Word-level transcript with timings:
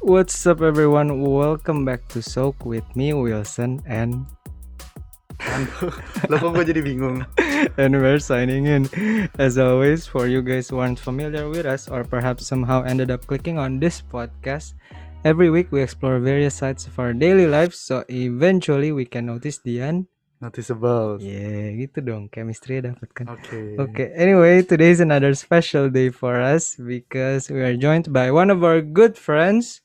What's 0.00 0.46
up 0.48 0.64
everyone? 0.64 1.20
Welcome 1.20 1.84
back 1.84 2.08
to 2.16 2.24
Soak 2.24 2.64
with 2.64 2.88
me 2.96 3.12
Wilson 3.12 3.84
and 3.84 4.24
lo 6.32 6.40
kok 6.40 6.56
gue 6.56 6.72
jadi 6.72 6.80
bingung? 6.80 7.28
and 7.76 7.92
we're 7.92 8.16
signing 8.16 8.64
in. 8.64 8.88
As 9.36 9.60
always, 9.60 10.08
for 10.08 10.24
you 10.24 10.40
guys 10.40 10.72
who 10.72 10.80
aren't 10.80 10.96
familiar 10.96 11.52
with 11.52 11.68
us 11.68 11.84
or 11.84 12.00
perhaps 12.00 12.48
somehow 12.48 12.80
ended 12.80 13.12
up 13.12 13.28
clicking 13.28 13.60
on 13.60 13.76
this 13.76 14.00
podcast, 14.00 14.72
every 15.28 15.52
week 15.52 15.68
we 15.68 15.84
explore 15.84 16.16
various 16.16 16.56
sides 16.56 16.88
of 16.88 16.96
our 16.96 17.12
daily 17.12 17.44
lives 17.44 17.76
so 17.76 18.00
eventually 18.08 18.96
we 18.96 19.04
can 19.04 19.28
notice 19.28 19.60
the 19.68 19.84
end. 19.84 20.08
Noticeable. 20.40 21.20
Yeah, 21.20 21.76
gitu 21.76 22.00
dong. 22.00 22.32
Chemistry 22.32 22.80
dapat 22.80 23.12
kan. 23.12 23.28
Oke. 23.28 23.76
Okay, 23.76 24.08
anyway, 24.16 24.64
today 24.64 24.96
is 24.96 25.04
another 25.04 25.36
special 25.36 25.92
day 25.92 26.08
for 26.08 26.40
us 26.40 26.80
because 26.80 27.52
we 27.52 27.60
are 27.60 27.76
joined 27.76 28.08
by 28.08 28.32
one 28.32 28.48
of 28.48 28.64
our 28.64 28.80
good 28.80 29.20
friends. 29.20 29.84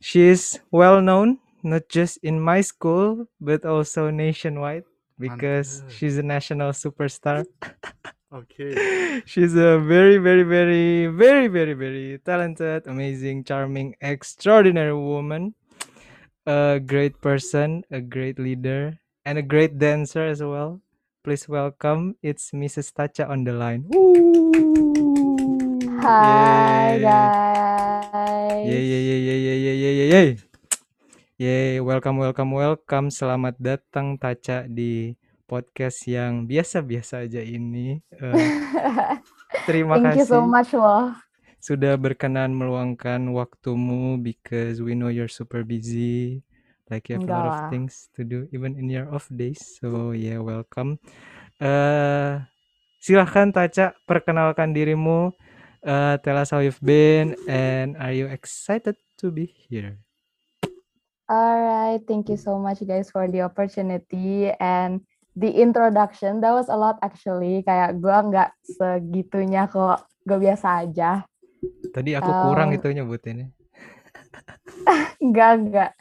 She 0.00 0.22
is 0.32 0.58
well 0.72 1.00
known, 1.00 1.38
not 1.62 1.88
just 1.88 2.18
in 2.24 2.40
my 2.40 2.62
school, 2.62 3.28
but 3.40 3.64
also 3.64 4.08
nationwide 4.08 4.84
because 5.18 5.84
Mantap. 5.84 5.90
she's 5.92 6.16
a 6.16 6.22
national 6.24 6.72
superstar. 6.72 7.44
okay. 8.32 9.20
She's 9.26 9.52
a 9.54 9.76
very, 9.78 10.16
very, 10.16 10.42
very, 10.42 11.06
very, 11.06 11.48
very, 11.48 11.74
very 11.74 12.18
talented, 12.24 12.86
amazing, 12.86 13.44
charming, 13.44 13.94
extraordinary 14.00 14.94
woman. 14.94 15.54
A 16.46 16.80
great 16.80 17.20
person, 17.20 17.84
a 17.90 18.00
great 18.00 18.38
leader, 18.38 18.96
and 19.26 19.36
a 19.36 19.42
great 19.44 19.76
dancer 19.78 20.24
as 20.24 20.42
well. 20.42 20.80
Please 21.22 21.46
welcome, 21.46 22.16
it's 22.22 22.52
Mrs. 22.52 22.96
Tacha 22.96 23.28
on 23.28 23.44
the 23.44 23.52
line. 23.52 23.84
Woo! 23.92 24.80
Hi 26.00 26.96
Yay. 26.96 27.02
guys. 27.02 28.39
guys. 28.60 28.68
Yeay, 28.68 28.84
yeay, 28.84 29.02
yeay, 29.08 29.20
yeay, 29.24 29.38
yeay, 29.40 29.58
yeay, 29.64 29.76
yeay, 29.80 30.08
yeay. 30.12 30.28
Yeay, 31.40 31.72
welcome, 31.80 32.20
welcome, 32.20 32.52
welcome. 32.52 33.08
Selamat 33.08 33.56
datang 33.56 34.20
Taca 34.20 34.68
di 34.68 35.16
podcast 35.48 36.04
yang 36.04 36.44
biasa-biasa 36.44 37.24
aja 37.24 37.40
ini. 37.40 38.04
Uh, 38.20 38.36
terima 39.68 39.96
Thank 39.96 40.12
kasih. 40.12 40.28
Thank 40.28 40.28
you 40.28 40.28
so 40.28 40.40
much 40.44 40.70
loh. 40.76 41.16
Sudah 41.60 41.96
berkenan 41.96 42.52
meluangkan 42.52 43.32
waktumu 43.32 44.20
because 44.20 44.84
we 44.84 44.92
know 44.92 45.08
you're 45.08 45.32
super 45.32 45.64
busy. 45.64 46.44
Like 46.92 47.08
you 47.08 47.16
have 47.16 47.24
Enggak 47.24 47.36
a 47.36 47.40
lot 47.40 47.48
of 47.48 47.60
things 47.72 48.12
to 48.18 48.26
do 48.26 48.44
even 48.52 48.76
in 48.76 48.92
your 48.92 49.08
off 49.08 49.28
days. 49.32 49.80
So 49.80 50.12
yeah, 50.12 50.40
welcome. 50.40 51.00
Eh, 51.56 51.64
uh, 51.64 52.44
silahkan 53.00 53.56
Taca 53.56 53.96
perkenalkan 54.04 54.76
dirimu 54.76 55.32
Eh 55.80 56.20
tell 56.20 56.36
us 56.36 56.52
how 56.52 56.60
you've 56.60 56.82
been 56.84 57.32
and 57.48 57.96
are 57.96 58.12
you 58.12 58.28
excited 58.28 59.00
to 59.16 59.32
be 59.32 59.48
here? 59.48 59.96
Alright, 61.24 62.04
thank 62.04 62.28
you 62.28 62.36
so 62.36 62.60
much 62.60 62.84
guys 62.84 63.08
for 63.08 63.30
the 63.30 63.46
opportunity 63.46 64.52
and 64.60 65.00
the 65.38 65.48
introduction. 65.48 66.44
That 66.44 66.52
was 66.52 66.68
a 66.68 66.76
lot 66.76 67.00
actually. 67.00 67.62
Kayak 67.64 68.02
gua 68.02 68.20
nggak 68.26 68.50
segitunya 68.66 69.70
kok. 69.70 70.04
Gue 70.26 70.36
biasa 70.36 70.84
aja. 70.84 71.24
Tadi 71.94 72.12
aku 72.18 72.28
kurang 72.28 72.74
Um, 72.74 72.76
itu 72.76 72.88
nyebutinnya. 72.92 73.48
Enggak, 75.22 75.52
enggak. 75.64 75.92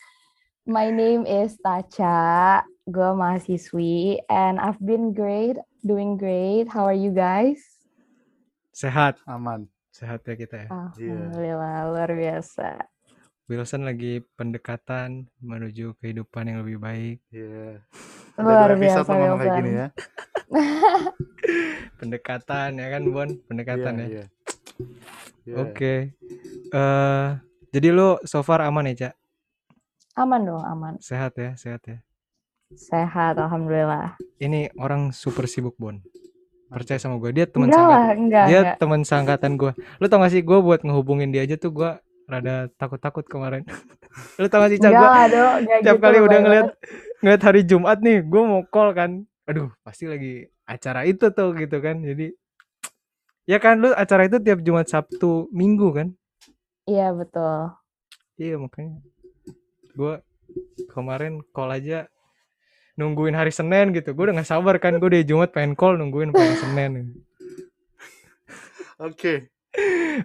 My 0.68 0.92
name 0.92 1.24
is 1.30 1.56
Tacha. 1.62 2.66
Gue 2.90 3.16
mahasiswi 3.16 4.26
and 4.28 4.58
I've 4.58 4.82
been 4.82 5.14
great, 5.14 5.62
doing 5.86 6.18
great. 6.18 6.68
How 6.74 6.90
are 6.90 6.98
you 6.98 7.14
guys? 7.14 7.69
Sehat, 8.80 9.20
Aman. 9.28 9.68
sehat 9.92 10.24
ya 10.24 10.40
kita 10.40 10.56
ya. 10.56 10.68
Alhamdulillah, 10.72 11.92
luar 11.92 12.10
biasa. 12.16 12.88
Wilson 13.52 13.84
lagi 13.84 14.24
pendekatan 14.40 15.28
menuju 15.44 16.00
kehidupan 16.00 16.48
yang 16.48 16.64
lebih 16.64 16.80
baik. 16.80 17.18
Iya. 17.28 17.84
Udah 18.40 18.48
Luar 18.48 18.72
biasa, 18.80 19.04
lo 19.04 19.20
ngomong 19.20 19.40
kayak 19.44 19.56
gini 19.60 19.72
ya. 19.76 19.88
Pendekatan 22.00 22.80
ya 22.80 22.88
kan 22.88 23.04
Bon, 23.12 23.30
pendekatan 23.52 23.94
Iya, 24.00 24.00
ya. 24.00 24.08
iya. 24.08 24.26
Iya. 25.44 25.56
Oke. 25.60 25.94
Eh 26.72 27.28
jadi 27.76 27.88
lu 27.92 28.16
so 28.24 28.40
far 28.48 28.64
aman 28.64 28.96
ya, 28.96 29.12
Cak? 29.12 29.14
Aman 30.24 30.48
dong, 30.48 30.64
aman. 30.64 30.96
Sehat 31.04 31.36
ya, 31.36 31.52
sehat 31.60 31.84
ya. 31.84 32.00
Sehat, 32.72 33.36
alhamdulillah. 33.36 34.16
Ini 34.40 34.72
orang 34.80 35.12
super 35.12 35.52
sibuk, 35.52 35.76
Bon. 35.76 36.00
Percaya 36.70 37.02
sama 37.02 37.18
gue, 37.18 37.34
dia 37.34 37.46
teman 37.50 37.74
sangkatan. 37.74 38.16
enggak, 38.30 38.46
Dia 38.46 38.60
teman 38.78 39.02
sangkatan 39.02 39.52
gue. 39.58 39.72
Lu 39.98 40.06
tau 40.06 40.22
gak 40.22 40.32
sih 40.34 40.46
gue 40.46 40.60
buat 40.62 40.86
ngehubungin 40.86 41.34
dia 41.34 41.42
aja 41.42 41.58
tuh 41.58 41.74
gue 41.74 41.92
rada 42.30 42.70
takut-takut 42.78 43.26
kemarin. 43.26 43.66
Lu 44.42 44.46
tau 44.46 44.62
gak 44.62 44.70
sih? 44.70 44.78
Enggak 44.78 45.34
Gue 45.34 45.82
tiap 45.82 45.98
gitu, 45.98 46.06
kali 46.06 46.18
udah 46.22 46.40
ngeliat 46.46 46.68
ngeliat 47.26 47.42
hari 47.42 47.62
Jumat 47.66 47.98
nih, 48.06 48.22
gue 48.22 48.42
mau 48.46 48.62
call 48.70 48.94
kan. 48.94 49.12
Aduh, 49.50 49.74
pasti 49.82 50.06
lagi 50.06 50.46
acara 50.70 51.10
itu 51.10 51.26
tuh 51.34 51.58
gitu 51.58 51.82
kan. 51.82 52.06
Jadi 52.06 52.38
ya 53.50 53.58
kan 53.58 53.82
lu 53.82 53.90
acara 53.98 54.30
itu 54.30 54.38
tiap 54.38 54.62
Jumat, 54.62 54.86
Sabtu, 54.86 55.50
Minggu 55.50 55.90
kan? 55.90 56.08
Iya, 56.86 57.18
betul. 57.18 57.74
Iya 58.40 58.56
makanya 58.56 59.04
gue 59.98 60.14
kemarin 60.94 61.44
call 61.52 61.76
aja 61.76 62.08
nungguin 63.00 63.32
hari 63.32 63.56
Senin 63.56 63.96
gitu. 63.96 64.12
Gue 64.12 64.28
udah 64.28 64.44
gak 64.44 64.52
sabar 64.52 64.76
kan. 64.84 65.00
Gue 65.00 65.08
dari 65.08 65.24
Jumat 65.24 65.56
pengen 65.56 65.80
call 65.80 65.96
nungguin 65.96 66.36
pengen 66.36 66.58
Senin. 66.60 66.92
Oke. 69.08 69.48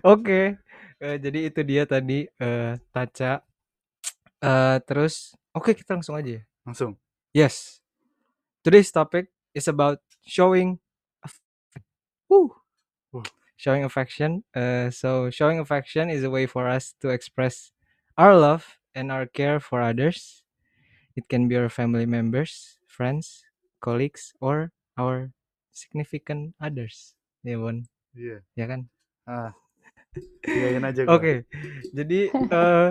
Oke. 0.03 0.59
eh, 0.99 1.17
jadi 1.21 1.53
itu 1.53 1.61
dia 1.63 1.87
tadi 1.87 2.27
eh 2.27 2.75
Taca. 2.91 3.47
Eh 4.43 4.77
terus 4.83 5.39
oke 5.55 5.71
kita 5.73 5.95
langsung 5.95 6.19
aja 6.19 6.41
ya. 6.41 6.43
Langsung. 6.67 6.99
Yes. 7.31 7.79
Today's 8.67 8.91
topic 8.91 9.31
is 9.55 9.71
about 9.71 10.03
showing 10.27 10.83
Woo. 12.29 12.51
Showing 13.57 13.85
affection. 13.85 14.43
Uh, 14.51 14.91
so 14.91 15.31
showing 15.31 15.61
affection 15.61 16.11
is 16.11 16.25
a 16.25 16.31
way 16.31 16.47
for 16.47 16.69
us 16.69 16.95
to 17.01 17.09
express 17.09 17.71
our 18.19 18.35
love 18.35 18.79
and 18.95 19.13
our 19.13 19.27
care 19.27 19.61
for 19.61 19.81
others. 19.81 20.43
It 21.15 21.31
can 21.31 21.47
be 21.47 21.55
our 21.55 21.71
family 21.71 22.07
members, 22.07 22.79
friends, 22.91 23.47
colleagues, 23.79 24.35
or 24.43 24.75
our 24.95 25.31
significant 25.71 26.55
others. 26.59 27.15
Ya 27.41 27.55
Bon, 27.55 27.87
Iya. 28.15 28.43
ya 28.55 28.65
kan? 28.67 28.81
Ah. 29.23 29.55
Iyain 30.47 30.83
aja 30.83 31.03
Oke. 31.07 31.43
gua. 31.43 31.59
Jadi 31.91 32.21
eh 32.31 32.89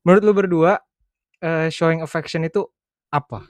menurut 0.00 0.22
lu 0.24 0.32
berdua 0.32 0.72
eh, 1.38 1.68
showing 1.68 2.00
affection 2.00 2.44
itu 2.44 2.64
apa? 3.08 3.44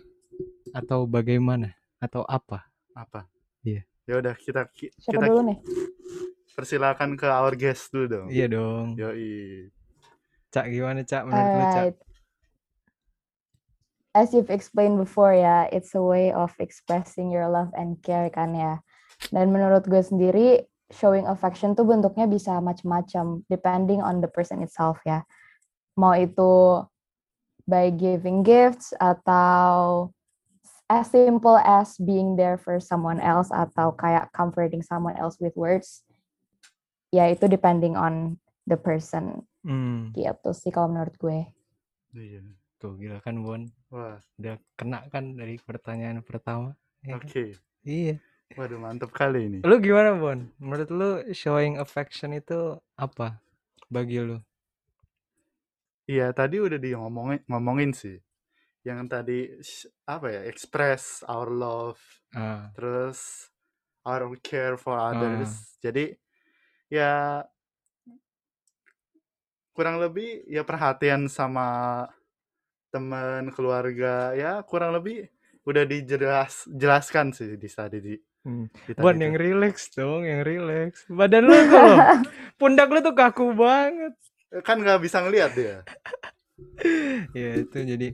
Atau 0.71 1.06
bagaimana? 1.06 1.75
Atau 1.99 2.27
apa? 2.27 2.67
Apa? 2.91 3.27
Iya. 3.62 3.87
Ya 4.06 4.15
udah 4.19 4.34
kita 4.34 4.67
ki- 4.71 4.91
Siapa 4.94 5.22
kita 5.22 5.27
dulu 5.31 5.41
nih? 5.50 5.59
persilakan 6.50 7.15
ke 7.15 7.27
our 7.27 7.55
guest 7.55 7.91
dulu 7.91 8.06
dong. 8.06 8.27
Iya 8.31 8.47
dong. 8.50 8.99
Yoi. 8.99 9.71
Cak 10.50 10.67
gimana 10.67 11.06
Cak 11.06 11.22
menurut 11.27 11.50
lu 11.50 11.65
Cak? 11.71 11.87
As 14.10 14.34
you've 14.34 14.50
explained 14.50 14.98
before 14.98 15.31
ya, 15.31 15.71
it's 15.71 15.94
a 15.94 16.03
way 16.03 16.34
of 16.34 16.50
expressing 16.59 17.31
your 17.31 17.47
love 17.47 17.71
and 17.78 17.94
care 18.03 18.26
kan 18.34 18.59
ya. 18.59 18.82
Dan 19.31 19.54
menurut 19.54 19.87
gue 19.87 20.03
sendiri, 20.03 20.66
showing 20.91 21.31
affection 21.31 21.78
tuh 21.78 21.87
bentuknya 21.87 22.26
bisa 22.26 22.59
macam-macam, 22.59 23.47
depending 23.47 24.03
on 24.03 24.19
the 24.19 24.26
person 24.26 24.66
itself 24.66 24.99
ya. 25.06 25.22
Mau 25.94 26.10
itu 26.19 26.82
by 27.70 27.94
giving 27.94 28.43
gifts 28.43 28.91
atau 28.99 30.10
as 30.91 31.06
simple 31.06 31.54
as 31.62 31.94
being 32.03 32.34
there 32.34 32.58
for 32.58 32.82
someone 32.82 33.23
else 33.23 33.55
atau 33.55 33.94
kayak 33.94 34.26
comforting 34.34 34.82
someone 34.82 35.14
else 35.14 35.38
with 35.38 35.55
words. 35.55 36.02
Ya 37.14 37.31
itu 37.31 37.46
depending 37.46 37.94
on 37.94 38.43
the 38.67 38.75
person 38.75 39.46
Hmm, 39.61 40.17
gitu 40.17 40.56
sih 40.56 40.73
kalau 40.73 40.88
menurut 40.88 41.14
gue. 41.20 41.46
Iya. 42.17 42.40
tuh 42.81 42.96
gila 42.96 43.20
kan 43.20 43.44
Bon. 43.44 43.69
Wah, 43.90 44.22
Udah 44.38 44.54
kena 44.78 45.02
kan 45.10 45.34
dari 45.34 45.58
pertanyaan 45.58 46.22
pertama. 46.22 46.78
ya 47.02 47.19
kan? 47.19 47.26
oke. 47.26 47.44
Iya. 47.82 48.14
Waduh, 48.54 48.78
mantap 48.78 49.10
kali 49.10 49.50
ini. 49.50 49.58
Lu 49.66 49.78
gimana 49.82 50.14
Bon? 50.14 50.38
Menurut 50.62 50.90
lu 50.94 51.10
showing 51.34 51.78
affection 51.82 52.31
itu 52.34 52.78
apa 52.94 53.42
bagi 53.90 54.22
lu? 54.22 54.38
Iya, 56.06 56.31
tadi 56.34 56.58
udah 56.58 56.78
di 56.78 56.90
ngomongin 56.94 57.42
ngomongin 57.50 57.90
sih. 57.94 58.19
Yang 58.87 59.00
tadi 59.10 59.38
apa 60.06 60.26
ya? 60.31 60.40
Express 60.46 61.26
our 61.26 61.50
love, 61.50 61.98
Ah, 62.34 62.70
terus 62.75 63.50
our 64.06 64.26
care 64.43 64.75
for 64.78 64.98
others. 64.98 65.78
Jadi 65.82 66.14
ya 66.90 67.43
kurang 69.75 70.02
lebih 70.02 70.43
ya 70.50 70.66
perhatian 70.66 71.31
sama 71.31 71.66
teman, 72.90 73.54
keluarga, 73.54 74.34
ya 74.34 74.60
kurang 74.66 74.98
lebih 74.98 75.31
udah 75.64 75.87
dijelas 75.87 76.66
jelaskan 76.66 77.31
sih 77.31 77.54
di 77.54 77.69
tadi 77.69 77.98
di 78.02 78.14
hmm. 78.44 78.96
tadi 78.96 79.22
yang 79.22 79.34
relax 79.38 79.94
dong, 79.94 80.26
yang 80.26 80.42
relax. 80.42 81.06
Badan 81.06 81.46
lu 81.46 81.54
tuh 81.54 81.81
loh, 81.81 81.98
pundak 82.60 82.88
lu 82.90 82.98
tuh 83.00 83.14
kaku 83.14 83.54
banget. 83.54 84.14
kan 84.66 84.82
nggak 84.82 84.98
bisa 84.98 85.22
ngelihat 85.22 85.54
dia. 85.54 85.76
ya 87.40 87.50
itu 87.60 87.78
jadi 87.78 88.08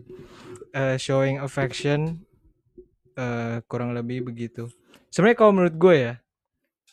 eh, 0.75 0.97
showing 0.99 1.39
affection 1.43 2.23
eh, 3.17 3.63
kurang 3.67 3.95
lebih 3.95 4.27
begitu 4.27 4.71
sebenarnya 5.11 5.39
kalau 5.39 5.53
menurut 5.55 5.77
gue 5.77 5.97
ya 5.97 6.15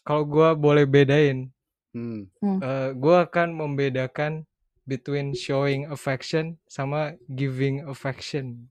kalau 0.05 0.23
gue 0.27 0.49
boleh 0.57 0.85
bedain 0.87 1.49
Hmm. 1.93 2.25
eh, 2.41 2.89
gue 2.97 3.17
akan 3.21 3.53
membedakan 3.53 4.49
between 4.85 5.33
showing 5.35 5.87
affection 5.87 6.59
sama 6.67 7.15
giving 7.31 7.83
affection. 7.87 8.69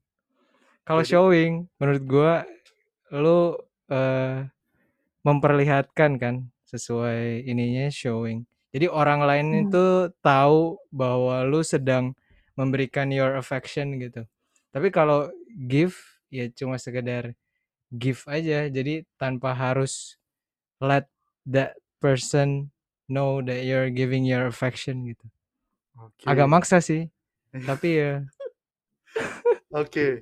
Kalau 0.83 1.03
showing 1.05 1.71
menurut 1.79 2.03
gue 2.03 2.33
lu 3.15 3.55
eh, 3.91 4.47
memperlihatkan 5.23 6.11
kan 6.19 6.35
sesuai 6.67 7.45
ininya 7.47 7.87
showing. 7.93 8.43
Jadi 8.73 8.89
orang 8.89 9.21
lain 9.23 9.47
Hmm. 9.53 9.69
itu 9.69 9.85
tahu 10.25 10.81
bahwa 10.89 11.45
lu 11.45 11.61
sedang 11.61 12.17
memberikan 12.57 13.09
your 13.13 13.37
affection 13.37 13.97
gitu. 14.01 14.25
Tapi 14.73 14.89
kalau 14.89 15.29
give 15.69 15.95
ya 16.33 16.49
cuma 16.53 16.81
sekedar 16.81 17.37
give 17.93 18.25
aja. 18.29 18.67
Jadi 18.69 19.05
tanpa 19.21 19.53
harus 19.55 20.17
let 20.81 21.07
that 21.47 21.77
person 22.01 22.71
know 23.09 23.39
that 23.43 23.63
you're 23.65 23.91
giving 23.93 24.25
your 24.27 24.47
affection 24.49 25.05
gitu 25.07 25.27
Oke. 25.95 26.23
agak 26.23 26.47
maksa 26.47 26.77
sih 26.79 27.09
tapi 27.69 27.89
ya 27.95 28.11
Oke. 29.71 30.21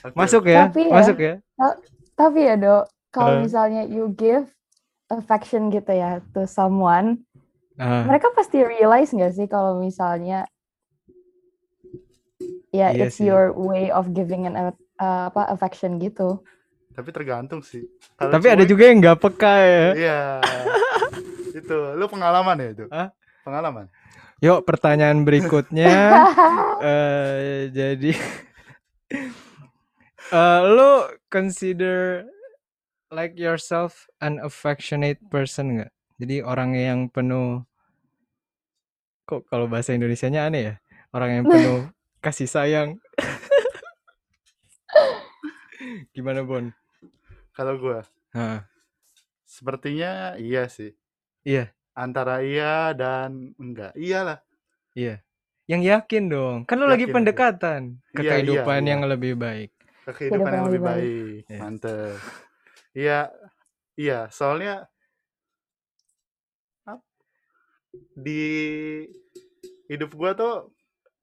Oke, 0.00 0.14
masuk 0.14 0.46
ya 0.46 0.66
Tapi 0.66 0.82
ya, 0.84 0.92
masuk 0.92 1.18
ya 1.18 1.34
Tapi 2.14 2.38
ya 2.42 2.54
dok, 2.54 2.84
kalau 3.08 3.38
Eh. 3.38 3.42
misalnya 3.42 3.82
you 3.84 4.10
give 4.12 4.46
affection 5.08 5.68
gitu 5.68 5.90
ya 5.90 6.22
to 6.30 6.44
someone, 6.44 7.22
Ah, 7.74 8.04
mereka 8.04 8.30
pasti 8.30 8.60
realize 8.60 9.10
nggak 9.10 9.32
sih 9.32 9.46
kalau 9.46 9.74
misalnya 9.76 10.44
ya 12.70 12.90
Iya 12.90 13.04
it's 13.04 13.16
sih. 13.16 13.26
your 13.26 13.50
way 13.52 13.88
of 13.88 14.10
giving 14.10 14.44
an 14.44 14.54
uh, 14.54 14.72
apa 15.26 15.48
affection 15.48 15.98
gitu. 15.98 16.38
Tapi 16.90 17.10
tergantung 17.10 17.60
sih. 17.60 17.86
Kalau 18.14 18.30
tapi 18.30 18.46
ada 18.48 18.60
cowok- 18.60 18.68
juga 18.68 18.82
yang 18.84 18.98
nggak 19.00 19.18
peka 19.18 19.54
ya 19.58 19.86
Iya. 19.96 20.20
itu, 21.60 21.76
lu 21.94 22.06
pengalaman 22.06 22.56
ya 22.56 22.68
itu? 22.70 22.84
Hah? 22.88 23.08
Pengalaman. 23.50 23.90
Yuk 24.38 24.62
pertanyaan 24.62 25.26
berikutnya 25.26 26.22
eh 26.86 27.66
jadi 27.74 28.14
eh 30.38 30.60
lu 30.70 31.10
consider 31.26 32.30
like 33.10 33.34
yourself 33.34 34.06
an 34.22 34.38
affectionate 34.38 35.18
person 35.34 35.82
nggak? 35.82 35.90
Jadi 36.22 36.46
orang 36.46 36.78
yang 36.78 37.10
penuh 37.10 37.66
kok 39.26 39.50
kalau 39.50 39.66
bahasa 39.66 39.98
Indonesianya 39.98 40.46
aneh 40.46 40.62
ya? 40.62 40.74
Orang 41.10 41.30
yang 41.34 41.44
penuh 41.50 41.90
kasih 42.24 42.46
sayang. 42.46 43.02
Gimana 46.14 46.46
Bon? 46.46 46.70
Kalau 47.50 47.82
gua, 47.82 48.06
Hah, 48.30 48.62
sepertinya 49.42 50.38
iya 50.38 50.70
sih. 50.70 50.94
iya, 51.42 51.74
Antara 52.00 52.40
iya 52.40 52.96
dan 52.96 53.52
enggak. 53.60 53.92
Iyalah. 53.92 54.40
iya. 54.96 55.20
Yang 55.68 55.82
yakin 55.86 56.24
dong. 56.32 56.58
Kan 56.64 56.80
lu 56.80 56.88
lagi 56.88 57.04
Yakin, 57.04 57.12
yakin. 57.12 57.16
pendekatan 57.20 57.80
ke 58.10 58.20
Iya, 58.20 58.24
iya, 58.24 58.32
kehidupan 58.40 58.80
iya. 58.82 58.90
yang 58.96 59.02
lebih 59.06 59.32
baik. 59.36 59.70
Ke 60.08 60.12
kehidupan 60.16 60.50
yang 60.50 60.66
lebih 60.72 60.82
baik. 60.82 61.42
Iya. 61.46 61.58
Mantep. 61.60 62.16
Iya. 62.96 63.20
Iya, 63.94 64.18
soalnya 64.32 64.88
di 68.14 68.42
hidup 69.90 70.10
gua 70.14 70.30
tuh 70.32 70.70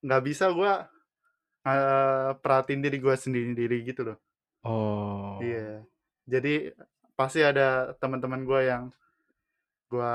nggak 0.04 0.24
bisa 0.24 0.52
gua 0.52 0.86
eh, 1.66 2.30
perhatiin 2.40 2.84
diri 2.84 2.98
gua 3.02 3.16
sendiri-sendiri 3.18 3.84
gitu 3.84 4.14
loh. 4.14 4.18
Oh. 4.64 5.40
Iya. 5.44 5.84
Jadi 6.28 6.72
pasti 7.18 7.42
ada 7.44 7.92
teman-teman 7.98 8.44
gua 8.48 8.62
yang 8.64 8.84
gua 9.88 10.14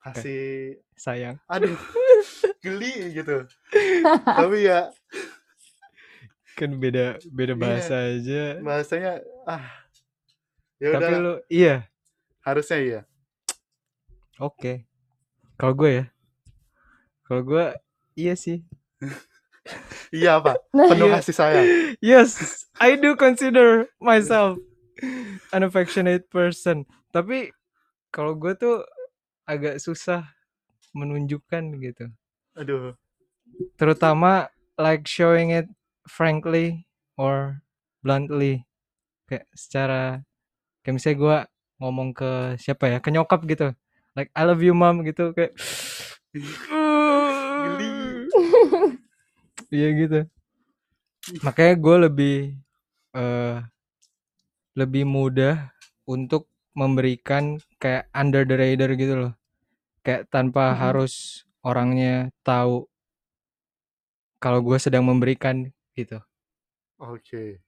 kasih 0.00 0.76
Sayang. 0.96 1.36
aduh 1.46 1.76
geli 2.64 3.12
gitu. 3.12 3.46
Tapi 4.38 4.66
ya 4.66 4.90
Kan 6.52 6.76
beda 6.76 7.16
beda 7.26 7.54
Iya. 7.54 7.60
bahasa 7.60 7.94
aja. 8.12 8.42
bahasanya 8.60 9.12
ah 9.46 9.64
ya 10.76 10.88
Tapi 10.90 11.00
udah 11.00 11.18
lu 11.18 11.34
iya. 11.48 11.86
harusnya 12.40 12.78
iya. 12.78 13.00
Oke. 14.36 14.84
Kalau 15.54 15.72
gue 15.72 15.90
ya. 15.92 16.04
Kalau 17.22 17.42
gue 17.42 17.66
iya 18.14 18.34
sih. 18.34 18.60
Iya 20.10 20.42
apa? 20.42 20.58
Penuh 20.68 21.06
Iya. 21.06 21.16
kasih 21.16 21.34
sayang. 21.34 21.66
Yes, 22.02 22.30
I 22.76 22.98
do 22.98 23.14
consider 23.14 23.86
myself 23.96 24.58
an 25.54 25.62
affectionate 25.62 26.26
person. 26.28 26.82
Tapi 27.08 27.54
kalau 28.12 28.36
gue 28.36 28.52
tuh 28.52 28.84
agak 29.48 29.80
susah 29.80 30.28
menunjukkan 30.92 31.80
gitu. 31.80 32.12
Aduh. 32.54 32.92
Terutama 33.80 34.52
like 34.76 35.08
showing 35.08 35.50
it 35.56 35.66
frankly 36.04 36.84
or 37.16 37.64
bluntly. 38.04 38.68
Kayak 39.24 39.48
secara 39.56 40.02
kayak 40.84 40.94
misalnya 41.00 41.18
gue 41.18 41.36
ngomong 41.80 42.12
ke 42.12 42.60
siapa 42.60 42.92
ya, 42.92 42.98
ke 43.00 43.08
nyokap 43.08 43.40
gitu. 43.48 43.72
Like 44.12 44.28
I 44.36 44.44
love 44.44 44.60
you 44.60 44.76
mom 44.76 45.00
gitu 45.08 45.32
kayak 45.32 45.56
Geli. 47.64 47.90
Iya 49.72 49.88
gitu. 49.96 50.20
Makanya 51.40 51.74
gue 51.80 51.96
lebih 52.08 52.36
eh 53.16 53.56
lebih 54.76 55.08
mudah 55.08 55.72
untuk 56.04 56.48
memberikan 56.76 57.56
kayak 57.82 58.06
under 58.14 58.46
the 58.46 58.54
radar 58.54 58.94
gitu 58.94 59.14
loh. 59.18 59.32
Kayak 60.06 60.30
tanpa 60.30 60.70
Mhm. 60.70 60.78
harus 60.78 61.12
orangnya 61.66 62.30
tahu 62.42 62.86
kalau 64.38 64.62
gue 64.62 64.78
sedang 64.78 65.02
memberikan 65.02 65.66
gitu. 65.94 66.18
Oke. 66.98 67.58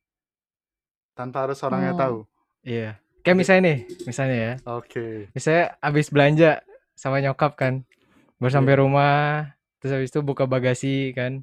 Tanpa 1.15 1.47
harus 1.47 1.59
orangnya 1.63 1.95
Hmm. 1.95 2.03
tahu. 2.03 2.17
Iya. 2.63 2.99
Kayak 3.23 3.39
misalnya 3.39 3.63
nih, 3.65 3.79
misalnya 4.05 4.37
ya. 4.37 4.53
Oke. 4.69 5.07
Misalnya 5.33 5.65
abis 5.81 6.07
belanja 6.11 6.51
sama 6.95 7.19
nyokap 7.19 7.55
kan. 7.55 7.83
Baru 8.39 8.51
sampai 8.53 8.75
rumah, 8.77 9.55
terus 9.79 9.95
habis 9.95 10.11
itu 10.11 10.21
buka 10.21 10.45
bagasi 10.45 11.15
kan. 11.15 11.43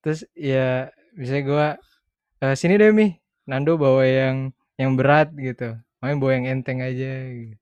Terus 0.00 0.26
ya 0.34 0.90
misalnya 1.14 1.44
gua 1.44 1.66
"Eh, 2.42 2.54
sini 2.58 2.74
deh 2.74 2.90
Mi, 2.90 3.14
Nando 3.46 3.74
bawa 3.76 4.02
yang 4.02 4.50
yang 4.78 4.94
berat 4.98 5.30
gitu. 5.36 5.78
Main 6.00 6.18
bawa 6.18 6.32
yang 6.38 6.46
enteng 6.58 6.82
aja 6.82 7.12
gitu. 7.30 7.54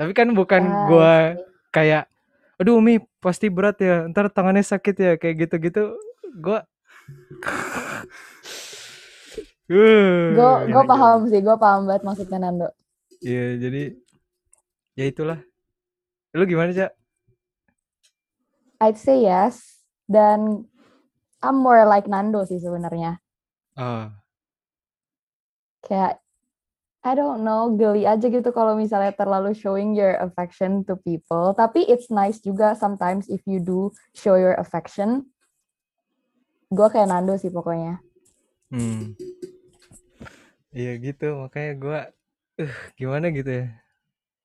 Tapi 0.00 0.12
kan 0.16 0.32
bukan 0.32 0.62
Ah, 0.64 0.88
gua 0.88 1.12
see. 1.36 1.44
kayak 1.76 2.08
aduh 2.56 2.80
Mi 2.80 2.96
pasti 3.20 3.52
berat 3.52 3.76
ya, 3.84 4.08
ntar 4.08 4.32
tangannya 4.32 4.64
sakit 4.64 4.94
ya 4.96 5.12
kayak 5.20 5.36
gitu-gitu. 5.48 5.92
Gua 6.40 6.64
Gue 10.30 10.50
Uh, 10.50 10.66
gue 10.66 10.82
gitu. 10.82 10.90
paham 10.90 11.18
sih, 11.30 11.40
gue 11.42 11.56
paham 11.58 11.86
banget 11.86 12.02
maksudnya 12.06 12.38
Nando. 12.42 12.68
Iya, 13.22 13.44
jadi 13.62 13.82
ya 14.98 15.04
itulah. 15.06 15.38
Lu 16.34 16.44
gimana, 16.46 16.70
Cak? 16.74 16.90
I'd 18.80 18.96
say 18.98 19.22
yes. 19.22 19.84
Dan 20.10 20.66
I'm 21.42 21.56
more 21.62 21.84
like 21.86 22.08
Nando 22.10 22.42
sih 22.48 22.58
sebenarnya. 22.58 23.20
Oh, 23.76 24.10
Kayak 25.84 26.19
I 27.00 27.16
don't 27.16 27.40
know, 27.40 27.72
geli 27.80 28.04
aja 28.04 28.28
gitu 28.28 28.52
kalau 28.52 28.76
misalnya 28.76 29.16
terlalu 29.16 29.56
showing 29.56 29.96
your 29.96 30.20
affection 30.20 30.84
to 30.84 31.00
people. 31.00 31.56
Tapi 31.56 31.88
it's 31.88 32.12
nice 32.12 32.44
juga 32.44 32.76
sometimes 32.76 33.24
if 33.32 33.40
you 33.48 33.56
do 33.56 33.88
show 34.12 34.36
your 34.36 34.52
affection. 34.60 35.24
Gue 36.68 36.86
kayak 36.92 37.08
Nando 37.08 37.40
sih 37.40 37.48
pokoknya. 37.48 38.04
hmm. 38.68 39.16
Iya 40.70 41.02
gitu, 41.02 41.34
makanya 41.40 41.72
gua 41.74 42.00
eh 42.54 42.70
gimana 42.94 43.32
gitu 43.34 43.50
ya. 43.50 43.66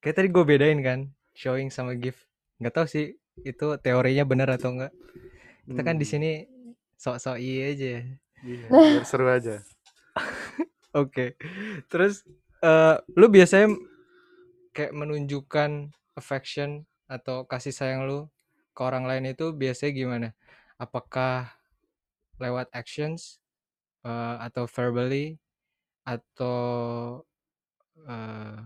Kayak 0.01 0.15
tadi 0.17 0.27
gue 0.33 0.43
bedain 0.47 0.79
kan, 0.81 0.99
showing 1.37 1.69
sama 1.69 1.93
gift. 1.93 2.23
Nggak 2.57 2.73
tahu 2.73 2.87
sih 2.89 3.05
itu 3.43 3.67
teorinya 3.77 4.25
benar 4.25 4.49
atau 4.55 4.73
enggak. 4.73 4.95
Kita 5.67 5.81
kan 5.83 5.99
di 5.99 6.07
Hmm. 6.07 6.13
sini 6.17 6.31
sok-sok 6.95 7.37
iya 7.37 7.63
aja. 7.69 7.93
Iya, 8.41 8.67
seru 9.03 9.27
aja. 9.27 9.61
Oke. 10.97 11.35
Terus 11.91 12.23
eh 12.65 12.95
lu 13.19 13.27
biasanya 13.35 13.67
kayak 14.75 14.93
menunjukkan 14.95 15.71
affection 16.19 16.83
atau 17.07 17.45
kasih 17.47 17.73
sayang 17.73 18.01
lu 18.09 18.19
ke 18.75 18.81
orang 18.83 19.05
lain 19.09 19.31
itu 19.33 19.45
biasanya 19.55 19.91
gimana? 19.95 20.27
Apakah 20.81 21.55
lewat 22.41 22.67
actions 22.75 23.39
eh, 24.07 24.35
atau 24.47 24.65
verbally 24.69 25.39
atau 26.07 26.59
eh, 28.07 28.59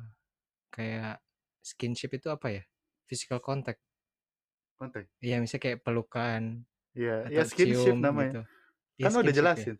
kayak 0.74 1.16
skinship 1.64 2.12
itu 2.18 2.28
apa 2.32 2.48
ya? 2.58 2.64
Physical 3.10 3.40
contact. 3.42 3.82
Kontak. 4.80 5.12
Iya, 5.20 5.44
misalnya 5.44 5.64
kayak 5.66 5.82
pelukan 5.86 6.42
Iya, 6.96 7.16
atau 7.28 7.44
ya 7.44 7.44
skinship 7.50 7.96
cium 7.96 8.00
namanya. 8.06 8.32
gitu. 8.32 8.40
Iya, 9.00 9.08
Kan 9.08 9.12
udah 9.20 9.34
skinship 9.34 9.52
ya? 9.56 9.68
jelasin. 9.68 9.76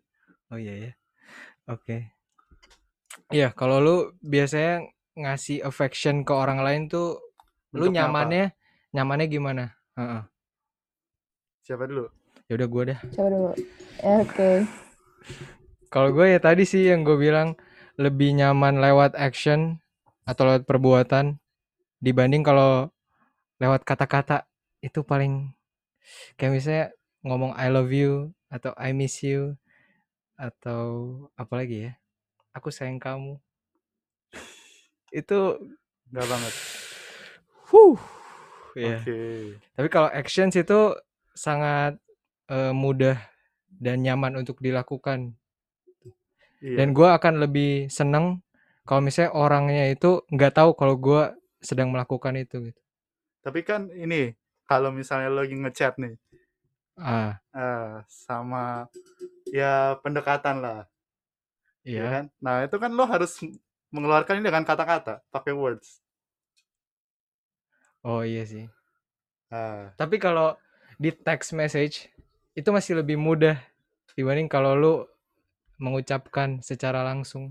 Oh 0.52 0.58
iya 0.60 0.74
ya. 0.84 0.92
Oke. 1.70 1.96
Iya, 3.30 3.54
kalau 3.54 3.78
lu 3.78 3.96
biasanya 4.18 4.90
ngasih 5.14 5.62
affection 5.62 6.26
ke 6.26 6.32
orang 6.34 6.66
lain 6.66 6.90
tuh 6.90 7.22
lu 7.70 7.86
Bentuknya 7.86 8.02
apa? 8.02 8.06
nyamannya 8.10 8.46
nyamannya 8.90 9.26
gimana? 9.30 9.64
Heeh. 9.94 10.22
Siapa 11.62 11.86
dulu? 11.86 12.10
Ya 12.50 12.58
udah 12.58 12.68
gua 12.68 12.82
dah. 12.90 12.98
Coba 13.14 13.28
dulu. 13.30 13.50
Ya, 14.02 14.12
Oke. 14.26 14.50
Kalau 15.90 16.10
gue 16.10 16.26
ya 16.26 16.38
tadi 16.42 16.66
sih 16.66 16.90
yang 16.90 17.06
gue 17.06 17.18
bilang 17.18 17.54
lebih 17.98 18.34
nyaman 18.34 18.82
lewat 18.82 19.14
action 19.14 19.78
atau 20.26 20.46
lewat 20.46 20.66
perbuatan 20.66 21.38
dibanding 22.02 22.42
kalau 22.42 22.90
lewat 23.62 23.82
kata-kata 23.86 24.46
itu 24.80 25.02
paling 25.02 25.50
kayak 26.38 26.52
misalnya 26.54 26.86
ngomong 27.26 27.52
I 27.58 27.68
love 27.68 27.90
you 27.92 28.32
atau 28.48 28.72
I 28.78 28.94
miss 28.96 29.20
you 29.20 29.58
atau 30.38 31.12
apa 31.36 31.52
lagi 31.58 31.90
ya 31.90 31.99
aku 32.56 32.68
sayang 32.72 32.98
kamu 33.02 33.38
itu 35.10 35.38
Enggak 36.10 36.26
banget. 36.26 36.54
huh 37.70 37.98
ya 38.78 38.98
Oke. 39.02 39.20
tapi 39.74 39.88
kalau 39.90 40.08
actions 40.10 40.54
itu 40.54 40.94
sangat 41.34 41.98
eh, 42.50 42.72
mudah 42.74 43.18
dan 43.70 44.02
nyaman 44.02 44.38
untuk 44.38 44.58
dilakukan 44.62 45.34
Iya. 46.60 46.76
dan 46.76 46.88
gue 46.92 47.08
akan 47.08 47.34
lebih 47.40 47.88
seneng 47.88 48.44
kalau 48.84 49.00
misalnya 49.00 49.32
orangnya 49.32 49.88
itu 49.88 50.20
nggak 50.28 50.52
tahu 50.60 50.70
kalau 50.76 50.92
gue 51.00 51.32
sedang 51.64 51.88
melakukan 51.88 52.36
itu 52.36 52.68
gitu 52.68 52.80
Tapi 53.40 53.64
kan 53.64 53.88
ini 53.96 54.36
kalau 54.68 54.92
misalnya 54.92 55.32
lo 55.32 55.40
lagi 55.40 55.56
ngechat 55.56 55.96
nih 55.96 56.20
ah 57.00 57.40
eh, 57.56 58.04
sama 58.06 58.86
ya 59.48 59.96
pendekatan 60.04 60.60
lah, 60.60 60.84
ya 61.84 62.04
iya 62.04 62.10
kan? 62.14 62.24
Nah, 62.44 62.54
itu 62.66 62.76
kan 62.82 62.90
lo 62.98 63.04
harus 63.12 63.32
mengeluarkan 63.94 64.38
ini 64.38 64.46
dengan 64.48 64.64
kata-kata, 64.70 65.12
pakai 65.34 65.52
words. 65.56 65.88
oh 68.04 68.22
iya 68.24 68.44
sih 68.46 68.64
Ah, 69.50 69.90
Tapi 69.98 70.16
kalau 70.18 70.48
di 70.98 71.10
text 71.14 71.50
message 71.54 72.10
itu 72.58 72.68
masih 72.76 73.00
lebih 73.00 73.16
mudah 73.26 73.56
dibanding 74.16 74.48
kalau 74.50 74.72
lu 74.74 74.94
mengucapkan 75.84 76.60
secara 76.68 77.00
langsung. 77.08 77.44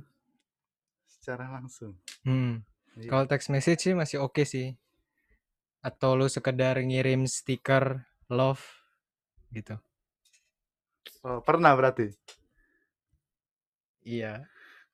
secara 1.07 1.45
langsung. 1.51 1.93
Hmm. 2.27 2.63
Iya. 2.95 3.09
Kalau 3.11 3.23
text 3.31 3.47
message 3.53 3.81
sih 3.85 3.93
masih 4.01 4.17
oke 4.25 4.43
sih. 4.47 4.67
Atau 5.89 6.11
lu 6.19 6.27
sekedar 6.35 6.75
ngirim 6.87 7.21
stiker 7.35 7.85
love 8.37 8.63
gitu. 9.55 9.75
Oh, 11.27 11.39
pernah 11.47 11.71
berarti. 11.79 12.05
Iya. 14.03 14.43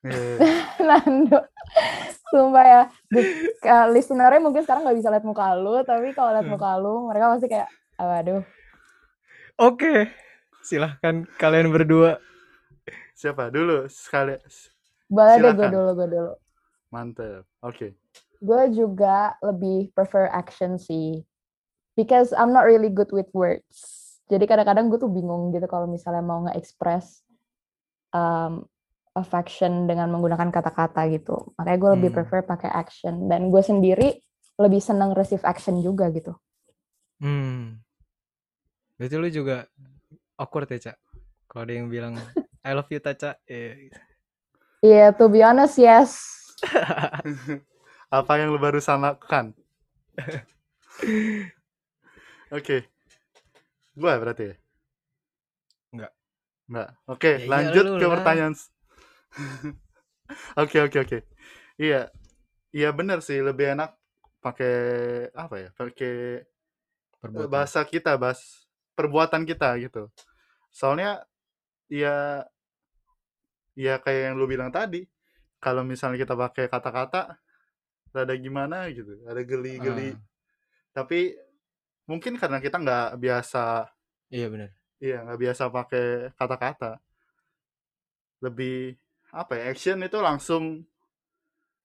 Eh, 0.05 0.38
Nando. 0.85 1.50
Sumpah 2.29 2.62
ya. 2.62 2.81
Di, 3.09 3.21
uh, 3.65 3.89
listenernya 3.89 4.38
mungkin 4.38 4.62
sekarang 4.62 4.85
nggak 4.85 5.01
bisa 5.01 5.09
lihat 5.09 5.25
muka 5.25 5.57
lu, 5.57 5.81
tapi 5.81 6.13
kalau 6.13 6.29
lihat 6.29 6.45
Hmm. 6.45 6.53
muka 6.53 6.77
lu, 6.77 7.09
mereka 7.09 7.33
pasti 7.33 7.47
kayak, 7.50 7.69
waduh. 7.97 8.45
Oke. 9.57 10.13
Silahkan 10.62 11.25
kalian 11.41 11.74
berdua. 11.74 12.21
siapa 13.15 13.50
dulu 13.50 13.89
sekali? 13.89 14.38
Boleh 15.09 15.41
deh 15.41 15.57
gue 15.57 15.67
dulu, 15.74 15.89
gue 15.97 16.07
dulu. 16.12 16.33
Mantep. 16.93 17.41
Oke. 17.65 17.97
Gue 18.43 18.69
juga 18.69 19.33
lebih 19.41 19.89
prefer 19.95 20.29
action 20.29 20.77
sih. 20.77 21.25
Because 21.97 22.29
I'm 22.35 22.53
not 22.53 22.67
really 22.67 22.91
good 22.91 23.09
with 23.09 23.31
words. 23.33 24.05
Jadi 24.27 24.45
kadang-kadang 24.45 24.91
gue 24.91 25.00
tuh 25.00 25.09
bingung 25.09 25.50
gitu 25.50 25.65
kalau 25.65 25.88
misalnya 25.89 26.21
mau 26.21 26.45
nge-express 26.45 27.24
um, 28.12 28.67
affection 29.15 29.88
dengan 29.88 30.12
menggunakan 30.12 30.51
kata-kata 30.51 31.07
gitu. 31.10 31.55
Makanya 31.55 31.77
gue 31.79 31.91
lebih 31.98 32.10
Hmm. 32.12 32.17
prefer 32.22 32.39
pakai 32.43 32.69
action. 32.69 33.25
Dan 33.25 33.48
gue 33.48 33.63
sendiri 33.63 34.19
lebih 34.60 34.79
senang 34.79 35.15
receive 35.15 35.41
action 35.41 35.79
juga 35.79 36.12
gitu. 36.12 36.36
Hmm. 37.19 37.79
Berarti 38.95 39.15
lu 39.15 39.27
juga 39.27 39.67
awkward 40.36 40.67
ya, 40.69 40.91
Cak? 40.91 40.98
Kalau 41.48 41.63
ada 41.63 41.74
yang 41.74 41.88
bilang 41.88 42.19
I 42.62 42.75
love 42.75 42.91
you, 42.91 43.00
Taca. 43.00 43.39
Eh, 43.48 43.88
Iya, 44.79 45.15
to 45.15 45.25
be 45.27 45.41
honest, 45.41 45.79
yes. 45.79 46.12
Apa 48.13 48.38
yang 48.38 48.53
lo 48.53 48.60
barusan 48.60 49.01
lakukan? 49.01 49.55
Oke. 52.53 52.86
Gua 53.95 54.19
berarti 54.19 54.43
ya? 54.51 54.55
Enggak. 55.91 56.12
Enggak. 56.67 56.89
Oke, 57.07 57.31
Ya 57.31 57.39
iya 57.39 57.50
lanjut 57.50 57.84
lu 57.88 57.98
ke 57.98 58.05
lah. 58.05 58.13
pertanyaan. 58.19 58.53
Oke, 60.58 60.77
oke, 60.82 60.98
oke. 61.06 61.18
Iya. 61.80 62.10
Iya 62.75 62.89
benar 62.92 63.20
sih, 63.24 63.39
lebih 63.39 63.72
enak 63.75 63.96
pakai 64.44 64.74
apa 65.32 65.56
ya? 65.63 65.70
Pakai 65.80 66.44
perbuatan. 67.22 67.48
bahasa 67.51 67.80
kita, 67.88 68.12
bahas 68.20 68.68
perbuatan 68.96 69.44
kita 69.48 69.80
gitu. 69.80 70.12
Soalnya 70.75 71.24
ya 71.92 72.44
ya 73.75 74.00
kayak 74.00 74.22
yang 74.32 74.36
lu 74.39 74.46
bilang 74.48 74.72
tadi, 74.72 75.04
kalau 75.60 75.84
misalnya 75.84 76.20
kita 76.24 76.36
pakai 76.36 76.65
kata-kata 76.72 77.39
rada 78.15 78.36
gimana 78.39 78.88
gitu, 78.92 79.20
ada 79.27 79.42
geli-geli. 79.44 80.15
Ah, 80.15 80.20
Tapi 80.96 81.36
mungkin 82.10 82.39
karena 82.39 82.60
kita 82.63 82.77
nggak 82.80 83.08
biasa, 83.20 83.88
iya 84.30 84.48
benar. 84.51 84.70
iya 85.06 85.15
nggak 85.24 85.39
biasa 85.44 85.63
pakai 85.75 86.06
kata-kata. 86.39 86.92
Lebih 88.44 88.96
apa 89.36 89.60
ya? 89.60 89.75
Action 89.75 90.00
itu 90.00 90.15
langsung 90.24 90.88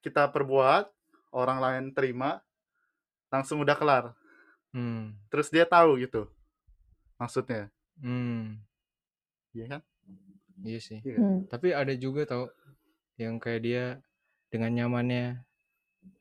kita 0.06 0.30
perbuat, 0.30 0.86
orang 1.34 1.58
lain 1.58 1.84
terima, 1.90 2.38
langsung 3.26 3.58
udah 3.66 3.74
kelar. 3.74 4.04
Hmm. 4.70 5.18
Terus 5.34 5.50
dia 5.50 5.66
tahu 5.66 5.98
gitu 5.98 6.30
maksudnya, 7.18 7.68
Hmm. 8.00 8.56
iya 9.52 9.66
kan? 9.76 9.80
Iya 10.64 10.80
sih. 10.80 10.98
Iya 11.04 11.12
kan? 11.18 11.22
Hmm. 11.26 11.40
Tapi 11.50 11.68
ada 11.76 11.92
juga 11.98 12.24
tau 12.24 12.48
yang 13.20 13.36
kayak 13.36 13.60
dia 13.60 13.84
dengan 14.48 14.72
nyamannya 14.72 15.44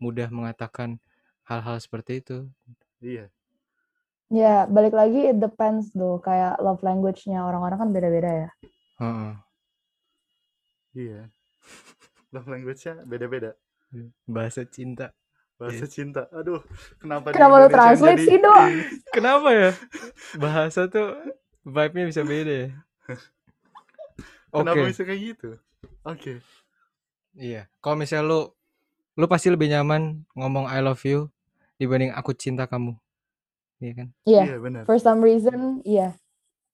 mudah 0.04 0.28
mengatakan 0.28 1.00
hal-hal 1.48 1.80
seperti 1.80 2.20
itu. 2.20 2.52
Iya. 3.00 3.32
Ya, 4.30 4.68
balik 4.68 4.92
lagi 4.94 5.32
it 5.32 5.40
depends 5.40 5.90
tuh. 5.96 6.20
Kayak 6.20 6.60
love 6.60 6.84
language-nya 6.84 7.48
orang-orang 7.48 7.80
kan 7.80 7.90
beda-beda 7.96 8.32
ya. 8.46 8.50
Heeh. 9.00 9.32
Iya. 10.94 11.30
Love 12.30 12.48
language-nya 12.50 13.06
beda-beda. 13.06 13.54
Bahasa 14.26 14.66
cinta. 14.66 15.14
Bahasa 15.60 15.86
cinta. 15.90 16.30
Aduh, 16.32 16.62
kenapa 17.02 17.36
Kenapa 17.36 17.56
lu 17.60 17.68
translate 17.68 18.22
sih, 18.24 18.38
Do? 18.40 18.54
Kenapa 19.16 19.50
ya? 19.52 19.72
Bahasa 20.40 20.88
tuh 20.88 21.20
vibe-nya 21.68 22.06
bisa 22.08 22.22
beda 22.24 22.54
ya. 22.54 22.70
Oke. 24.56 24.62
Kenapa 24.66 24.84
bisa 24.88 25.02
kayak 25.04 25.22
gitu? 25.36 25.50
Oke. 26.06 26.34
Iya. 27.36 27.68
Kalau 27.84 27.98
misalnya 28.00 28.26
lu 28.26 28.40
lu 29.20 29.26
pasti 29.28 29.52
lebih 29.52 29.68
nyaman 29.68 30.24
ngomong 30.32 30.66
I 30.72 30.80
love 30.80 31.04
you 31.04 31.28
dibanding 31.76 32.16
aku 32.16 32.32
cinta 32.34 32.64
kamu. 32.66 32.96
Iya 33.80 33.92
kan? 33.96 34.08
Iya, 34.24 34.42
Iya, 34.44 34.56
benar. 34.60 34.84
for 34.88 35.00
some 35.00 35.20
reason, 35.24 35.80
iya. 35.88 36.16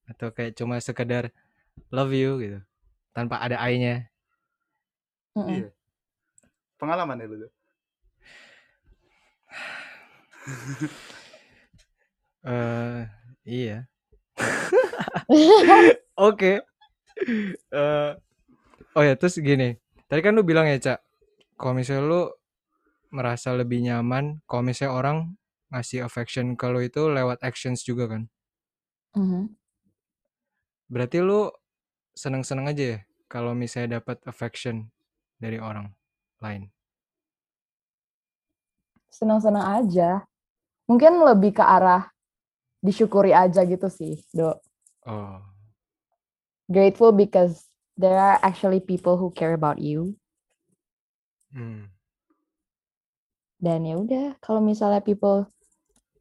Atau 0.05 0.29
kayak 0.33 0.57
cuma 0.57 0.77
sekedar 0.81 1.29
love 1.89 2.13
you 2.13 2.37
gitu. 2.41 2.59
Tanpa 3.15 3.39
ada 3.39 3.55
I-nya. 3.71 4.11
Mm-mm. 5.39 5.47
Iya. 5.47 5.67
Pengalaman 6.75 7.23
ya 7.23 7.27
lu. 7.31 7.47
Eh, 12.45 13.01
iya. 13.41 13.89
Oke. 16.29 16.61
Eh, 17.73 18.11
oh 18.93 19.01
ya, 19.01 19.17
terus 19.17 19.41
gini. 19.41 19.73
Tadi 20.05 20.21
kan 20.21 20.37
lu 20.37 20.45
bilang 20.45 20.69
ya, 20.69 20.77
Cak, 20.77 21.01
kalau 21.57 21.73
misalnya 21.73 22.05
lu 22.05 22.21
merasa 23.09 23.57
lebih 23.57 23.81
nyaman 23.81 24.45
kalau 24.45 24.61
misalnya 24.61 24.93
orang 24.93 25.17
ngasih 25.73 26.05
affection 26.05 26.53
ke 26.53 26.69
lu 26.69 26.85
itu 26.85 27.09
lewat 27.09 27.41
actions 27.41 27.81
juga 27.81 28.13
kan. 28.13 28.29
Mhm. 29.17 29.49
Berarti 30.91 31.17
lu 31.25 31.49
seneng-seneng 32.15 32.71
aja 32.71 32.83
ya 32.95 32.99
kalau 33.27 33.51
misalnya 33.51 33.99
dapat 33.99 34.23
affection 34.25 34.87
dari 35.37 35.59
orang 35.59 35.91
lain. 36.39 36.71
Senang-senang 39.11 39.83
aja. 39.83 40.23
Mungkin 40.87 41.19
lebih 41.23 41.59
ke 41.59 41.63
arah 41.65 42.07
disyukuri 42.79 43.33
aja 43.33 43.65
gitu 43.65 43.89
sih, 43.89 44.21
Do. 44.31 44.55
Oh. 45.05 45.41
Grateful 46.69 47.11
because 47.13 47.65
there 47.97 48.17
are 48.17 48.37
actually 48.45 48.79
people 48.79 49.17
who 49.17 49.33
care 49.33 49.57
about 49.57 49.81
you. 49.81 50.13
Hmm. 51.49 51.89
Dan 53.57 53.87
ya 53.87 53.97
udah, 53.97 54.37
kalau 54.43 54.61
misalnya 54.61 55.01
people 55.01 55.49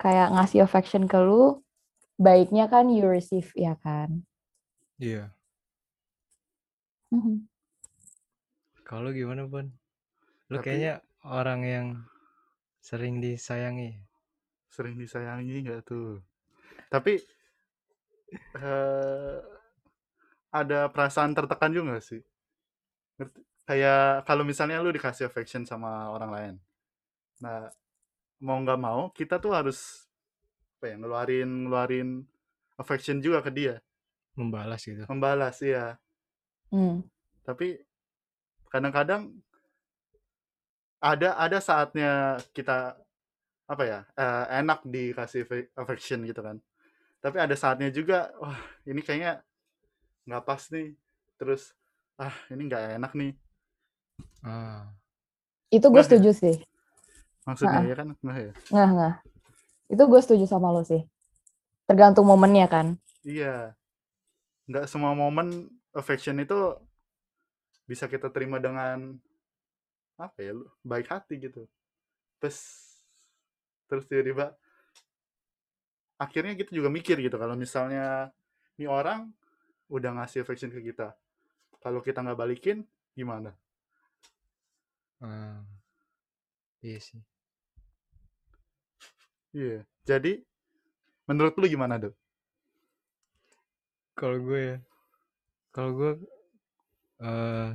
kayak 0.00 0.32
ngasih 0.32 0.64
affection 0.64 1.04
ke 1.04 1.18
lu, 1.20 1.60
baiknya 2.16 2.70
kan 2.70 2.88
you 2.88 3.04
receive 3.04 3.50
ya 3.52 3.76
kan. 3.84 4.24
Iya. 4.96 5.34
Mhm. 7.14 7.47
Kalau 8.83 9.14
gimana, 9.14 9.47
Bon? 9.47 9.64
Lu 10.50 10.59
Tapi- 10.59 10.64
kayaknya 10.66 10.94
orang 11.25 11.61
yang 11.64 11.87
sering 12.80 13.23
disayangi. 13.23 13.97
sering 14.68 14.99
disayangi 14.99 15.62
nggak 15.62 15.87
tuh 15.87 16.18
tapi 16.90 17.14
eh 18.59 19.38
ada 20.50 20.90
perasaan 20.90 21.30
tertekan 21.30 21.71
juga 21.71 21.94
nggak 21.94 22.02
sih 22.02 22.18
Ngerti? 23.23 23.38
kayak 23.62 24.26
kalau 24.26 24.42
misalnya 24.42 24.83
lu 24.83 24.90
dikasih 24.90 25.30
affection 25.30 25.62
sama 25.62 26.11
orang 26.11 26.30
lain 26.35 26.54
nah 27.38 27.71
mau 28.42 28.59
nggak 28.59 28.80
mau 28.83 29.14
kita 29.14 29.38
tuh 29.38 29.54
harus 29.54 30.11
apa 30.83 30.90
ya 30.90 30.94
ngeluarin 30.99 31.71
ngeluarin 31.71 32.09
affection 32.75 33.23
juga 33.23 33.47
ke 33.47 33.54
dia 33.54 33.78
Membalas 34.35 34.83
gitu. 34.83 35.06
membalas 35.06 35.62
ya 35.62 35.94
Hmm. 36.75 37.07
tapi 37.47 37.78
kadang-kadang 38.66 39.31
ada 40.99 41.37
ada 41.38 41.59
saatnya 41.62 42.11
kita 42.50 42.99
apa 43.71 43.83
ya 43.87 44.00
eh, 44.19 44.45
enak 44.61 44.83
dikasih 44.85 45.47
affe- 45.47 45.71
affection 45.78 46.26
gitu 46.26 46.40
kan 46.43 46.59
tapi 47.23 47.38
ada 47.38 47.54
saatnya 47.54 47.88
juga 47.88 48.35
wah 48.43 48.59
ini 48.85 49.00
kayaknya 49.00 49.40
nggak 50.26 50.45
pas 50.45 50.62
nih 50.73 50.93
terus 51.38 51.73
ah 52.19 52.35
ini 52.50 52.62
nggak 52.66 52.99
enak 53.00 53.12
nih 53.14 53.33
Ah. 54.45 54.93
Itu 55.73 55.88
gue 55.90 55.99
ya? 55.99 56.07
setuju 56.07 56.31
sih. 56.37 56.57
maksudnya 57.43 57.81
Ha-ha. 57.81 57.88
ya 57.90 57.95
kan 57.99 58.09
nggak 58.23 58.37
ya 58.38 58.52
Nggak, 58.71 58.88
nggak. 58.95 59.14
Itu 59.90 60.02
gue 60.07 60.21
setuju 60.23 60.45
sama 60.47 60.69
lo 60.71 60.85
sih. 60.85 61.02
Tergantung 61.88 62.28
momennya 62.28 62.69
kan. 62.71 62.87
iya 63.25 63.73
nggak 64.69 64.85
semua 64.87 65.16
momen 65.16 65.74
affection 65.94 66.36
itu 66.42 66.58
bisa 67.86 68.08
kita 68.10 68.28
terima 68.32 68.58
dengan 68.58 69.14
apa 70.14 70.38
ya 70.40 70.54
lu 70.54 70.66
baik 70.86 71.10
hati 71.10 71.38
gitu 71.42 71.66
terus 72.38 72.58
terus 73.90 74.04
tiba-tiba 74.06 74.54
akhirnya 76.16 76.54
kita 76.54 76.70
juga 76.72 76.88
mikir 76.88 77.18
gitu 77.18 77.36
kalau 77.36 77.58
misalnya 77.58 78.30
ini 78.78 78.86
orang 78.86 79.30
udah 79.90 80.10
ngasih 80.22 80.42
affection 80.46 80.70
ke 80.72 80.80
kita 80.80 81.12
kalau 81.82 82.00
kita 82.00 82.22
nggak 82.22 82.38
balikin 82.38 82.86
gimana 83.14 83.52
Ah. 85.24 85.64
Iya 86.84 87.00
sih. 87.00 87.20
iya 89.56 89.80
jadi 90.04 90.44
menurut 91.24 91.54
lu 91.56 91.66
gimana 91.70 91.96
dok 91.96 92.12
Kalau 94.14 94.38
gue 94.46 94.60
ya, 94.62 94.76
kalau 95.75 95.90
gue 95.99 96.12
eh 97.19 97.75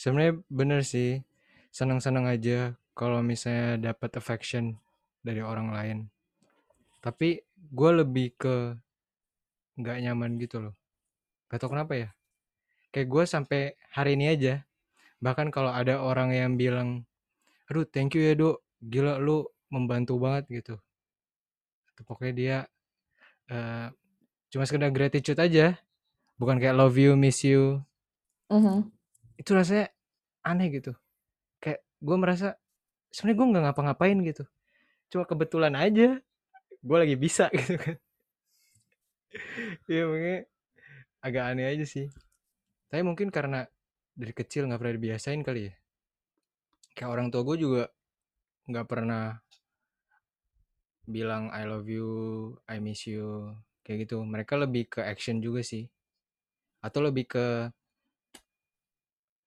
sebenarnya 0.00 0.40
bener 0.48 0.80
sih 0.80 1.20
senang-senang 1.68 2.24
aja 2.24 2.72
kalau 2.96 3.20
misalnya 3.20 3.92
dapat 3.92 4.16
affection 4.16 4.80
dari 5.20 5.44
orang 5.44 5.68
lain. 5.76 5.98
Tapi 7.04 7.44
gue 7.56 7.90
lebih 8.00 8.32
ke 8.40 8.76
nggak 9.76 9.96
nyaman 10.04 10.40
gitu 10.40 10.56
loh. 10.60 10.74
Gak 11.52 11.60
tau 11.60 11.72
kenapa 11.72 11.92
ya. 11.96 12.08
Kayak 12.92 13.08
gue 13.12 13.24
sampai 13.28 13.60
hari 13.92 14.16
ini 14.16 14.32
aja. 14.32 14.54
Bahkan 15.20 15.52
kalau 15.52 15.72
ada 15.72 16.00
orang 16.00 16.32
yang 16.32 16.56
bilang, 16.56 17.04
aduh 17.68 17.84
thank 17.84 18.16
you 18.16 18.24
ya 18.24 18.32
dok, 18.32 18.64
gila 18.80 19.20
lu 19.20 19.44
membantu 19.68 20.16
banget 20.16 20.48
gitu. 20.48 20.74
Pokoknya 22.00 22.32
dia 22.32 22.56
eh 23.52 23.88
cuma 24.50 24.64
sekedar 24.64 24.88
gratitude 24.88 25.36
aja 25.36 25.76
bukan 26.40 26.56
kayak 26.56 26.72
love 26.72 26.96
you 26.96 27.12
miss 27.20 27.44
you. 27.44 27.84
Mhm. 28.48 28.88
itu 29.40 29.56
rasanya 29.56 29.88
aneh 30.44 30.68
gitu. 30.68 30.92
Kayak 31.64 31.80
gue 32.00 32.16
merasa 32.16 32.48
sebenarnya 33.08 33.36
gue 33.36 33.46
nggak 33.52 33.64
ngapa-ngapain 33.68 34.18
gitu. 34.24 34.44
Cuma 35.12 35.24
kebetulan 35.24 35.72
aja 35.76 36.20
gue 36.80 36.96
lagi 36.96 37.16
bisa. 37.16 37.48
Gitu 37.56 37.76
kan. 37.76 37.96
Iya 39.86 40.02
makanya 40.10 40.40
agak 41.24 41.44
aneh 41.54 41.66
aja 41.72 41.84
sih. 41.88 42.06
Tapi 42.92 43.00
mungkin 43.00 43.32
karena 43.32 43.64
dari 44.12 44.32
kecil 44.36 44.68
nggak 44.68 44.80
pernah 44.80 44.96
dibiasain 44.96 45.40
kali 45.40 45.72
ya. 45.72 45.74
Kayak 46.92 47.10
orang 47.16 47.26
tua 47.32 47.42
gue 47.48 47.56
juga 47.56 47.84
nggak 48.68 48.86
pernah 48.88 49.40
bilang 51.08 51.48
I 51.54 51.64
love 51.64 51.88
you 51.88 52.08
I 52.68 52.76
miss 52.76 53.08
you. 53.08 53.56
Kayak 53.86 54.04
gitu. 54.04 54.20
Mereka 54.20 54.60
lebih 54.60 54.92
ke 54.92 55.00
action 55.00 55.40
juga 55.40 55.64
sih 55.64 55.88
atau 56.84 57.00
lebih 57.06 57.24
ke 57.28 57.46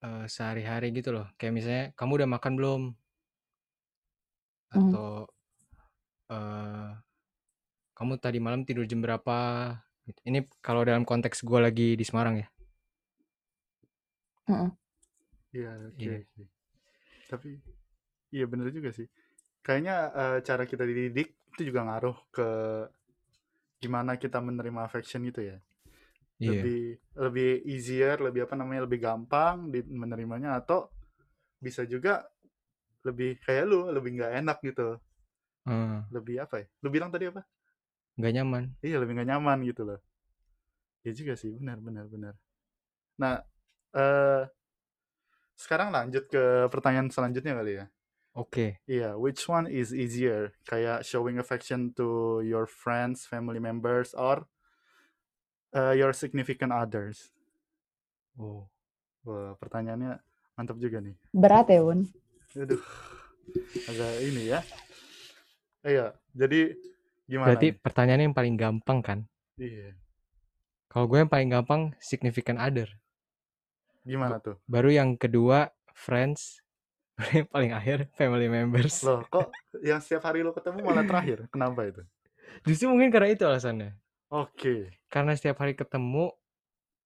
eh, 0.06 0.26
sehari-hari 0.30 0.88
gitu 0.98 1.10
loh 1.16 1.26
kayak 1.38 1.54
misalnya 1.58 1.84
kamu 2.00 2.12
udah 2.24 2.30
makan 2.36 2.54
belum 2.60 2.82
Mhm. 4.74 4.90
atau 4.90 5.08
eh 6.34 6.92
kamu 7.98 8.14
tadi 8.18 8.38
malam 8.42 8.66
tidur 8.68 8.86
jam 8.90 9.00
berapa 9.06 9.38
Gitu. 10.04 10.20
ini 10.28 10.40
kalau 10.60 10.84
dalam 10.84 11.08
konteks 11.08 11.48
gue 11.48 11.60
lagi 11.64 11.88
di 11.96 12.04
Semarang 12.04 12.36
ya 12.44 12.48
Mhm. 14.50 14.70
iya 15.56 15.72
oke 15.88 16.04
Iya. 16.04 16.18
oke 16.28 16.44
tapi 17.32 17.50
iya 18.36 18.46
bener 18.52 18.68
juga 18.76 18.90
sih 18.92 19.08
kayaknya 19.66 19.96
eh, 20.22 20.38
cara 20.48 20.64
kita 20.68 20.84
dididik 20.90 21.30
itu 21.56 21.62
juga 21.72 21.82
ngaruh 21.88 22.18
ke 22.36 22.48
gimana 23.84 24.16
kita 24.18 24.40
menerima 24.42 24.82
affection 24.88 25.22
itu 25.28 25.42
ya 25.44 25.58
iya. 26.42 26.62
Lebih 26.62 26.82
lebih 27.18 27.50
easier 27.68 28.18
lebih 28.22 28.46
apa 28.46 28.56
namanya 28.58 28.86
lebih 28.88 29.00
gampang 29.04 29.70
di 29.70 29.84
menerimanya 29.86 30.58
atau 30.58 30.90
bisa 31.62 31.86
juga 31.86 32.26
lebih 33.04 33.40
kayak 33.44 33.64
lu 33.68 33.92
lebih 33.92 34.20
nggak 34.20 34.34
enak 34.44 34.58
gitu. 34.64 34.98
Eh, 35.68 36.00
lebih 36.12 36.44
apa 36.44 36.64
ya? 36.64 36.68
Lu 36.84 36.88
bilang 36.92 37.12
tadi 37.12 37.28
apa? 37.32 37.44
Nggak 38.20 38.34
nyaman. 38.40 38.64
Iya 38.84 38.98
lebih 39.02 39.14
nggak 39.20 39.30
nyaman 39.30 39.58
gitu 39.68 39.82
loh. 39.88 40.00
Ya 41.04 41.12
juga 41.12 41.34
sih 41.36 41.52
benar 41.52 41.80
benar 41.84 42.06
benar. 42.08 42.34
Nah 43.20 43.44
eh 43.94 44.44
sekarang 45.54 45.94
lanjut 45.94 46.28
ke 46.28 46.68
pertanyaan 46.74 47.12
selanjutnya 47.14 47.54
kali 47.56 47.74
ya. 47.80 47.86
Oke. 48.34 48.82
Iya 48.90 49.14
which 49.20 49.46
one 49.46 49.70
is 49.70 49.94
easier? 49.94 50.58
Kayak 50.66 51.06
showing 51.06 51.38
affection 51.38 51.94
to 51.94 52.42
your 52.42 52.66
friends 52.66 53.28
family 53.30 53.62
members 53.62 54.16
or 54.18 54.50
uh, 55.74 55.94
your 55.94 56.14
significant 56.14 56.72
others 56.72 57.30
oh 58.38 58.66
wah 59.26 59.54
pertanyaannya 59.58 60.18
mantap 60.54 60.78
juga 60.78 61.02
nih 61.02 61.18
Berat 61.34 61.68
ya, 61.70 61.82
Bun. 61.82 62.06
Aduh, 62.54 62.78
agak 63.90 64.12
ini 64.22 64.54
ya. 64.54 64.62
Iya, 65.82 66.14
jadi 66.38 66.78
gimana? 67.26 67.48
berarti 67.50 67.68
nih? 67.74 67.78
pertanyaannya 67.82 68.26
yang 68.30 68.38
paling 68.38 68.56
gampang 68.56 69.00
kan 69.02 69.20
Iya, 69.58 69.98
kalau 70.88 71.10
gue 71.10 71.18
yang 71.26 71.32
paling 71.32 71.50
gampang 71.50 71.82
significant 71.98 72.62
other 72.62 72.86
gimana 74.04 74.38
tuh? 74.38 74.60
baru 74.70 74.94
yang 74.94 75.16
kedua 75.18 75.72
friends 75.96 76.62
baru 77.18 77.32
yang 77.42 77.50
paling 77.50 77.72
akhir 77.74 77.98
family 78.14 78.50
members 78.52 79.02
Loh, 79.02 79.26
kok 79.26 79.50
yang 79.82 79.98
setiap 79.98 80.30
hari 80.30 80.46
lo 80.46 80.54
ketemu 80.54 80.86
malah 80.86 81.06
terakhir? 81.06 81.50
Kenapa 81.50 81.86
itu? 81.90 82.02
justru 82.68 82.86
mungkin 82.92 83.10
karena 83.10 83.34
itu 83.34 83.44
alasannya 83.50 83.98
Oke, 84.34 84.90
karena 85.14 85.38
setiap 85.38 85.62
hari 85.62 85.78
ketemu 85.78 86.34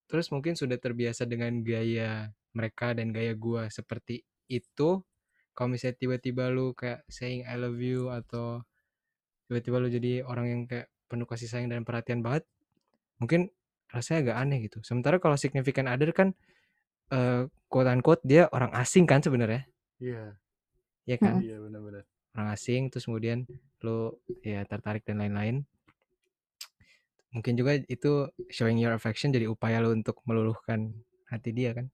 terus 0.08 0.32
mungkin 0.32 0.56
sudah 0.56 0.80
terbiasa 0.80 1.28
dengan 1.28 1.60
gaya 1.60 2.32
mereka 2.56 2.96
dan 2.96 3.12
gaya 3.12 3.36
gua 3.36 3.68
seperti 3.68 4.24
itu. 4.48 5.04
Kalau 5.52 5.68
misalnya 5.68 6.00
tiba-tiba 6.00 6.48
lu 6.48 6.72
kayak 6.72 7.04
saying 7.12 7.44
I 7.44 7.60
love 7.60 7.76
you 7.84 8.08
atau 8.08 8.64
tiba-tiba 9.52 9.76
lu 9.84 9.92
jadi 9.92 10.24
orang 10.24 10.46
yang 10.48 10.62
kayak 10.72 10.88
penuh 11.12 11.28
kasih 11.28 11.52
sayang 11.52 11.68
dan 11.68 11.84
perhatian 11.84 12.24
banget 12.24 12.48
mungkin 13.20 13.52
rasanya 13.92 14.32
agak 14.32 14.38
aneh 14.48 14.60
gitu. 14.64 14.80
Sementara 14.88 15.20
kalau 15.20 15.36
significant 15.36 15.92
other 15.92 16.16
kan 16.16 16.32
eh 17.12 17.44
quote 17.68 17.92
unquote 17.92 18.24
dia 18.24 18.48
orang 18.56 18.72
asing 18.72 19.04
kan 19.04 19.20
sebenarnya. 19.20 19.68
Iya, 20.00 20.40
ya 21.04 21.18
kan? 21.20 21.44
Iya 21.44 21.60
benar-benar. 21.60 22.08
orang 22.38 22.54
asing 22.54 22.94
terus 22.94 23.10
kemudian 23.10 23.50
lu 23.82 24.14
ya 24.46 24.62
tertarik 24.64 25.02
dan 25.04 25.20
lain-lain 25.20 25.66
mungkin 27.30 27.54
juga 27.56 27.76
itu 27.78 28.28
showing 28.48 28.80
your 28.80 28.96
affection 28.96 29.30
jadi 29.30 29.48
upaya 29.48 29.80
lu 29.80 29.92
untuk 29.92 30.20
meluluhkan 30.24 30.92
hati 31.28 31.52
dia 31.52 31.76
kan 31.76 31.88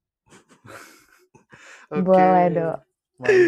Oke, 1.93 2.01
Boleh, 2.09 2.49
Dok. 2.49 2.77
Tapi 3.21 3.39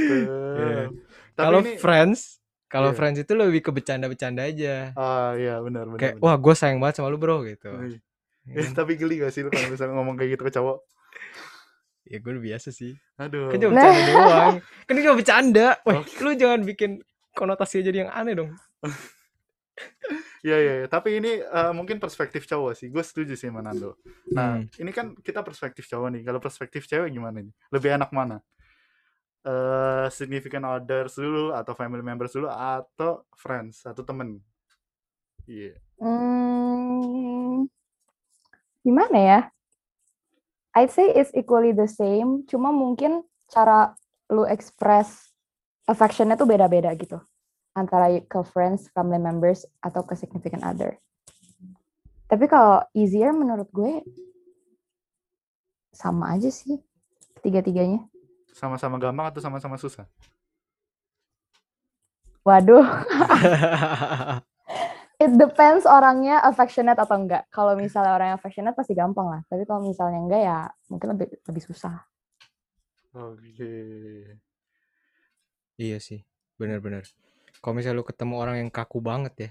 kalau 1.34 1.60
ini, 1.66 1.76
friends 1.82 2.38
kalau 2.66 2.92
Iya. 2.92 2.98
friends 2.98 3.18
itu 3.22 3.34
lebih 3.34 3.62
ke 3.66 3.72
bercanda-bercanda 3.74 4.46
aja 4.46 4.94
ah 4.94 5.34
iya 5.34 5.58
benar 5.62 5.86
benar. 5.90 6.00
kayak 6.00 6.14
benar. 6.18 6.26
wah 6.26 6.36
gue 6.38 6.54
sayang 6.54 6.78
banget 6.78 7.02
sama 7.02 7.10
lu 7.10 7.18
bro 7.18 7.42
gitu 7.44 7.70
Iya. 7.74 8.00
Ya 8.46 8.62
Eh, 8.62 8.66
kan? 8.70 8.74
tapi 8.78 8.94
geli 8.94 9.18
gak 9.26 9.34
sih 9.34 9.42
lo 9.42 9.50
kalau 9.50 9.66
misalnya 9.68 9.98
ngomong 9.98 10.16
kayak 10.16 10.38
gitu 10.38 10.44
ke 10.46 10.54
cowok? 10.54 10.78
ya 12.06 12.18
gue 12.22 12.32
udah 12.38 12.44
biasa 12.46 12.70
sih 12.70 12.94
Aduh. 13.18 13.50
kan 13.50 13.58
cuma 13.58 13.74
bercanda 13.74 14.02
doang 14.14 14.56
kan 14.86 14.94
cuma 15.02 15.16
bercanda 15.18 15.68
wah 15.82 15.96
Oke. 16.06 16.22
lu 16.22 16.32
jangan 16.38 16.62
bikin 16.62 16.92
konotasi 17.34 17.82
jadi 17.82 18.06
yang 18.06 18.12
aneh 18.14 18.38
dong 18.38 18.54
Iya 20.46 20.58
iya, 20.62 20.74
iya. 20.84 20.88
tapi 20.88 21.18
ini 21.18 21.42
eh, 21.42 21.72
mungkin 21.74 21.98
perspektif 21.98 22.46
cowok 22.46 22.78
sih. 22.78 22.88
Gue 22.94 23.02
setuju 23.02 23.34
sih 23.34 23.50
sama 23.50 23.66
Nando. 23.66 23.98
Nah, 24.30 24.62
Hmm. 24.62 24.70
ini 24.78 24.92
kan 24.94 25.18
kita 25.18 25.42
perspektif 25.42 25.90
cowok 25.90 26.14
nih. 26.14 26.22
Kalau 26.22 26.38
perspektif 26.38 26.86
cewek 26.86 27.10
gimana 27.10 27.42
nih? 27.42 27.54
Lebih 27.74 27.90
enak 27.98 28.14
mana? 28.14 28.38
Eh 29.46 30.08
significant 30.14 30.66
others 30.66 31.18
dulu 31.18 31.50
atau 31.54 31.74
family 31.74 32.02
members 32.06 32.34
dulu 32.34 32.46
atau 32.50 33.26
friends 33.34 33.86
atau 33.86 34.06
temen? 34.06 34.38
Iya. 35.50 35.78
Hmm, 36.02 37.66
gimana 38.82 39.18
ya? 39.18 39.40
I'd 40.76 40.92
say 40.92 41.10
it's 41.10 41.32
equally 41.34 41.72
the 41.72 41.88
same, 41.88 42.44
cuma 42.46 42.70
mungkin 42.70 43.24
cara 43.48 43.96
lu 44.28 44.44
express 44.46 45.32
affectionnya 45.86 46.36
tuh 46.36 46.50
beda-beda 46.50 46.92
gitu. 46.98 47.22
Antara 47.76 48.08
ke 48.24 48.40
friends, 48.48 48.88
family 48.96 49.20
members, 49.20 49.68
atau 49.84 50.08
ke 50.08 50.16
significant 50.16 50.64
other. 50.64 50.96
Tapi 52.26 52.50
kalau 52.50 52.82
easier 52.96 53.36
menurut 53.36 53.70
gue, 53.70 54.02
sama 55.94 56.34
aja 56.34 56.50
sih. 56.50 56.82
Tiga-tiganya. 57.44 58.02
Sama-sama 58.56 58.98
gampang 58.98 59.30
atau 59.30 59.44
sama-sama 59.44 59.76
susah? 59.76 60.08
Waduh, 62.46 62.86
it 65.24 65.34
depends 65.34 65.90
orangnya 65.90 66.38
affectionate 66.46 67.02
atau 67.02 67.18
enggak. 67.18 67.50
Kalau 67.50 67.74
misalnya 67.74 68.14
orangnya 68.14 68.38
affectionate 68.38 68.78
pasti 68.78 68.94
gampang 68.94 69.26
lah. 69.26 69.42
Tapi 69.50 69.66
kalau 69.66 69.82
misalnya 69.82 70.22
enggak 70.22 70.42
ya 70.46 70.60
mungkin 70.86 71.18
lebih 71.18 71.34
lebih 71.42 71.64
susah. 71.66 72.06
Oke. 73.18 73.74
Iya 75.82 75.98
sih, 75.98 76.22
bener-bener. 76.62 77.10
Kalau 77.66 77.74
misalnya 77.74 77.98
lu 77.98 78.06
ketemu 78.06 78.34
orang 78.38 78.56
yang 78.62 78.70
kaku 78.70 79.02
banget 79.02 79.34
ya, 79.42 79.50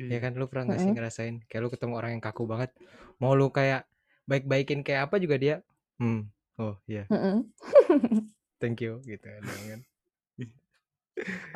ya 0.00 0.16
Iya. 0.16 0.18
kan 0.24 0.32
lu 0.40 0.48
pernah 0.48 0.72
nggak 0.72 0.80
sih 0.80 0.90
ngerasain 0.96 1.34
kayak 1.52 1.60
lu 1.60 1.68
ketemu 1.68 1.94
orang 2.00 2.10
yang 2.16 2.24
kaku 2.24 2.48
banget, 2.48 2.72
mau 3.20 3.36
lu 3.36 3.52
kayak 3.52 3.84
baik-baikin 4.24 4.80
kayak 4.80 5.12
apa 5.12 5.20
juga 5.20 5.36
dia, 5.36 5.54
hmm, 6.00 6.24
oh 6.56 6.80
iya, 6.88 7.04
Mm-mm. 7.12 7.44
thank 8.56 8.80
you 8.80 9.04
gitu 9.04 9.24
kan. 9.28 9.42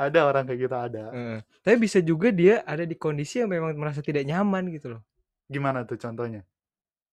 Ada 0.01 0.25
orang 0.25 0.45
kayak 0.49 0.61
gitu 0.65 0.77
ada. 0.77 1.05
Heeh. 1.13 1.39
Tapi 1.61 1.77
bisa 1.77 1.99
juga 2.01 2.33
dia 2.33 2.65
ada 2.65 2.89
di 2.89 2.97
kondisi 2.97 3.45
yang 3.45 3.51
memang 3.53 3.77
merasa 3.77 4.01
tidak 4.01 4.25
nyaman 4.25 4.73
gitu 4.73 4.97
loh. 4.97 5.03
Gimana 5.53 5.85
tuh 5.85 6.01
contohnya? 6.01 6.43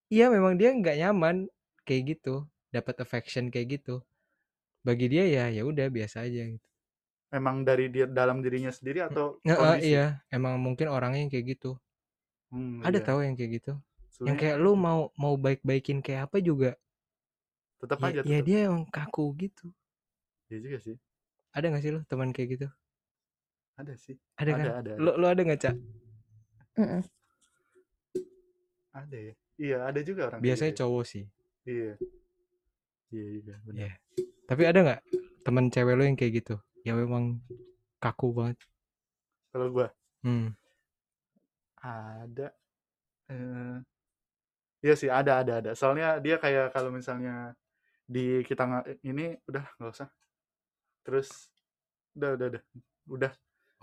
Iya 0.07 0.31
memang 0.31 0.55
dia 0.55 0.71
nggak 0.71 0.97
nyaman 1.03 1.35
kayak 1.83 2.03
gitu, 2.15 2.47
dapat 2.71 2.95
affection 3.03 3.51
kayak 3.51 3.79
gitu. 3.79 3.99
Bagi 4.87 5.11
dia 5.11 5.27
ya 5.27 5.45
ya 5.51 5.63
udah 5.67 5.91
biasa 5.91 6.23
aja 6.27 6.43
gitu. 6.55 6.67
Emang 7.27 7.67
dari 7.67 7.91
dia 7.91 8.07
dalam 8.07 8.39
dirinya 8.39 8.71
sendiri 8.71 9.03
atau 9.03 9.43
Heeh, 9.43 9.59
kondisi? 9.59 9.91
iya, 9.91 10.23
emang 10.31 10.55
mungkin 10.63 10.87
orangnya 10.87 11.27
yang 11.27 11.31
kayak 11.31 11.59
gitu. 11.59 11.75
Hmm, 12.47 12.79
Ada 12.79 13.03
iya. 13.03 13.07
tahu 13.11 13.19
yang 13.27 13.35
kayak 13.35 13.51
gitu. 13.59 13.73
Yang 13.75 14.15
Sebenarnya 14.15 14.39
kayak 14.39 14.57
lu 14.63 14.71
mau 14.79 14.99
mau 15.19 15.33
baik-baikin 15.35 15.99
kayak 15.99 16.31
apa 16.31 16.39
juga 16.39 16.71
tetap 17.77 17.99
ya, 18.01 18.07
aja 18.09 18.19
ya 18.23 18.39
tetap. 18.39 18.47
dia 18.47 18.59
emang 18.71 18.83
kaku 18.87 19.25
gitu. 19.37 19.67
Iya 20.47 20.57
juga 20.63 20.77
sih. 20.81 20.95
Ada 21.51 21.65
gak 21.75 21.83
sih 21.83 21.91
lu 21.91 22.01
teman 22.07 22.31
kayak 22.31 22.49
gitu? 22.55 22.67
Ada 23.77 23.93
sih. 23.99 24.15
Ada 24.39 24.51
kan? 24.55 24.65
Ada 24.65 24.71
ada. 24.81 24.91
Lu 24.97 25.11
lu 25.19 25.25
ada 25.27 25.41
nggak, 25.43 25.59
Cak? 25.61 25.75
Mm-mm. 26.79 27.01
Ada 28.95 29.17
ya. 29.17 29.33
Iya, 29.57 29.77
ada 29.85 29.99
juga 30.01 30.21
orang 30.33 30.39
Biasanya 30.41 30.73
gitu. 30.73 30.79
ya. 30.79 30.81
cowok 30.87 31.03
sih. 31.05 31.25
Iya. 31.67 31.93
Iya 33.13 33.25
juga, 33.37 33.53
benar. 33.67 33.77
Iya. 33.77 33.91
Tapi 34.47 34.61
ada 34.65 34.79
nggak 34.81 35.01
teman 35.45 35.65
cewek 35.69 35.93
lu 35.93 36.03
yang 36.07 36.17
kayak 36.17 36.33
gitu? 36.41 36.55
Yang 36.87 36.97
memang 37.03 37.23
kaku 37.99 38.31
banget. 38.31 38.57
Kalau 39.51 39.67
gua 39.75 39.87
Hmm. 40.23 40.55
ada 41.77 42.47
eh 43.31 43.79
Iya 44.77 44.93
sih, 44.93 45.09
ada 45.09 45.41
ada 45.41 45.53
ada. 45.59 45.71
Soalnya 45.73 46.21
dia 46.21 46.37
kayak 46.37 46.69
kalau 46.69 46.93
misalnya 46.93 47.57
di 48.05 48.45
kita 48.45 48.63
nggak 48.63 48.83
ini 49.03 49.33
udah 49.49 49.65
nggak 49.81 49.91
usah. 49.91 50.09
Terus 51.01 51.27
udah 52.15 52.29
udah 52.37 52.47
udah. 52.53 52.63
Udah 53.07 53.31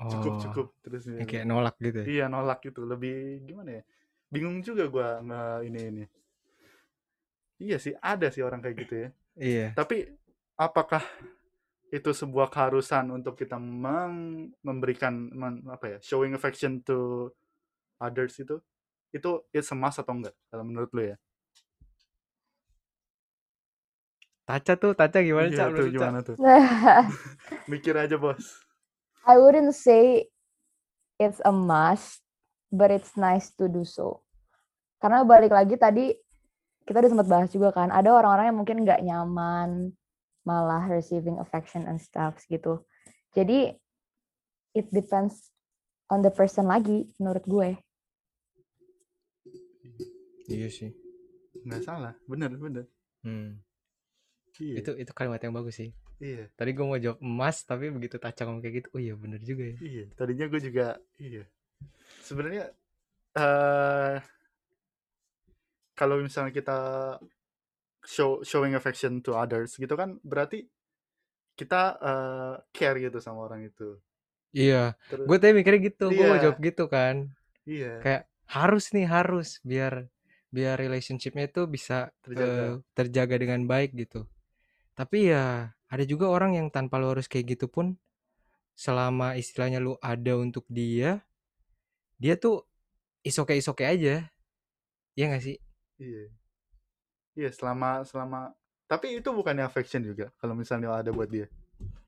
cukup 0.05 0.33
Oh, 0.37 0.41
cukup 0.43 0.67
terus 0.85 1.03
yang 1.09 1.25
ini. 1.25 1.29
kayak 1.29 1.47
nolak 1.51 1.75
gitu 1.83 1.99
ya. 2.03 2.07
Iya, 2.07 2.25
nolak 2.31 2.59
gitu. 2.63 2.87
Lebih 2.87 3.43
gimana 3.43 3.71
ya? 3.81 3.83
Bingung 4.31 4.63
juga 4.63 4.85
gua 4.87 5.09
nggak 5.21 5.57
ini 5.67 5.81
ini. 5.91 6.05
Iya 7.59 7.77
sih, 7.83 7.95
ada 7.99 8.27
sih 8.31 8.43
orang 8.43 8.61
kayak 8.63 8.77
gitu 8.87 8.95
ya. 8.95 9.09
Iya. 9.35 9.67
Tapi 9.75 10.15
apakah 10.55 11.03
itu 11.95 12.11
sebuah 12.11 12.51
keharusan 12.51 13.07
untuk 13.15 13.39
kita 13.39 13.55
meng- 13.55 14.51
memberikan 14.67 15.15
men- 15.31 15.63
apa 15.71 15.95
ya 15.95 15.99
showing 16.03 16.35
affection 16.35 16.83
to 16.83 17.31
others 18.03 18.35
itu 18.43 18.59
itu 19.15 19.31
it's 19.55 19.71
a 19.71 19.77
must 19.79 20.03
atau 20.03 20.11
enggak 20.11 20.35
kalau 20.51 20.67
menurut 20.67 20.91
lu 20.91 21.15
ya 21.15 21.17
Taca 24.45 24.77
tuh, 24.77 24.93
Taca 24.93 25.25
gimana, 25.25 25.49
iya 25.49 25.57
Cak? 25.57 25.69
tuh 25.73 25.87
Cak? 25.89 25.93
gimana 25.95 26.19
tuh 26.21 26.37
mikir 27.71 27.95
aja 27.95 28.19
bos 28.19 28.43
I 29.25 29.41
wouldn't 29.41 29.73
say 29.73 30.29
it's 31.17 31.41
a 31.49 31.55
must, 31.55 32.21
but 32.69 32.93
it's 32.93 33.17
nice 33.17 33.49
to 33.57 33.73
do 33.73 33.81
so. 33.89 34.21
Karena 35.01 35.25
balik 35.25 35.49
lagi 35.49 35.81
tadi 35.81 36.13
kita 36.85 37.01
udah 37.01 37.09
sempat 37.09 37.29
bahas 37.33 37.49
juga 37.49 37.73
kan, 37.73 37.89
ada 37.89 38.13
orang-orang 38.13 38.53
yang 38.53 38.59
mungkin 38.61 38.85
nggak 38.85 39.01
nyaman 39.01 39.97
malah 40.45 40.85
receiving 40.89 41.41
affection 41.41 41.89
and 41.89 41.99
stuff 41.99 42.39
gitu. 42.49 42.85
Jadi 43.33 43.75
it 44.73 44.87
depends 44.93 45.51
on 46.13 46.21
the 46.21 46.31
person 46.31 46.69
lagi 46.69 47.09
menurut 47.19 47.45
gue. 47.45 47.71
Iya 50.47 50.69
sih. 50.69 50.93
nggak 51.65 51.81
salah 51.81 52.13
bener 52.29 52.53
bener 52.61 52.85
Hmm. 53.25 53.57
iya 54.61 54.85
Itu 54.85 54.93
itu 55.01 55.09
kalimat 55.17 55.41
yang 55.41 55.57
bagus 55.57 55.81
sih. 55.81 55.89
iya 56.21 56.45
Tadi 56.53 56.77
gue 56.77 56.85
mau 56.85 57.01
jawab 57.01 57.25
emas, 57.25 57.65
tapi 57.65 57.89
begitu 57.89 58.21
Taca 58.21 58.45
ngomong 58.45 58.61
kayak 58.61 58.85
gitu, 58.85 58.89
oh 58.93 59.01
iya 59.01 59.17
bener 59.17 59.41
juga 59.41 59.65
ya. 59.73 59.77
iya 59.81 60.05
tadinya 60.13 60.45
gue 60.45 60.61
juga 60.61 60.87
iya 61.17 61.49
sebenarnya 62.21 62.69
eh 63.33 64.17
kalau 65.97 66.21
misalnya 66.21 66.53
kita 66.53 66.79
show 68.05 68.41
showing 68.45 68.75
affection 68.79 69.21
to 69.25 69.33
others 69.37 69.77
gitu 69.81 69.95
kan 69.97 70.21
berarti 70.25 70.69
kita 71.55 71.83
eh, 72.03 72.55
care 72.75 72.99
gitu 72.99 73.19
sama 73.23 73.47
orang 73.47 73.67
itu 73.71 73.99
Iya, 74.55 74.95
gue 75.27 75.37
tadi 75.43 75.51
mikirnya 75.59 75.81
gitu, 75.91 76.05
gue 76.15 76.25
mau 76.31 76.39
Iya. 76.39 76.43
jawab 76.47 76.59
gitu 76.63 76.85
kan. 76.87 77.15
iya 77.67 77.91
Kayak 78.05 78.23
harus 78.47 78.85
nih 78.95 79.07
harus 79.09 79.49
biar 79.67 80.07
biar 80.55 80.77
relationshipnya 80.79 81.51
itu 81.51 81.63
bisa 81.67 82.15
Terjaga. 82.23 82.63
eh, 82.63 82.73
terjaga 82.95 83.37
dengan 83.43 83.61
baik 83.67 83.91
gitu. 83.99 84.21
Tapi 84.99 85.33
ya 85.33 85.75
ada 85.93 86.05
juga 86.07 86.27
orang 86.31 86.59
yang 86.59 86.69
tanpa 86.71 86.99
lu 87.03 87.11
harus 87.15 87.27
kayak 87.31 87.59
gitu 87.59 87.67
pun 87.71 87.99
selama 88.77 89.35
istilahnya 89.39 89.79
lu 89.83 89.95
ada 90.03 90.35
untuk 90.39 90.65
dia, 90.71 91.23
dia 92.23 92.35
tuh 92.39 92.67
isoke 93.27 93.55
isoke 93.57 93.85
aja. 93.87 94.29
Iya 95.19 95.25
gak 95.35 95.43
sih? 95.47 95.57
Iya. 95.99 96.31
Iya, 97.35 97.51
selama 97.51 98.03
selama 98.03 98.41
tapi 98.85 99.19
itu 99.19 99.29
bukannya 99.29 99.63
affection 99.63 100.01
juga 100.01 100.31
kalau 100.37 100.55
misalnya 100.55 100.93
ada 100.93 101.11
buat 101.11 101.27
dia. 101.27 101.49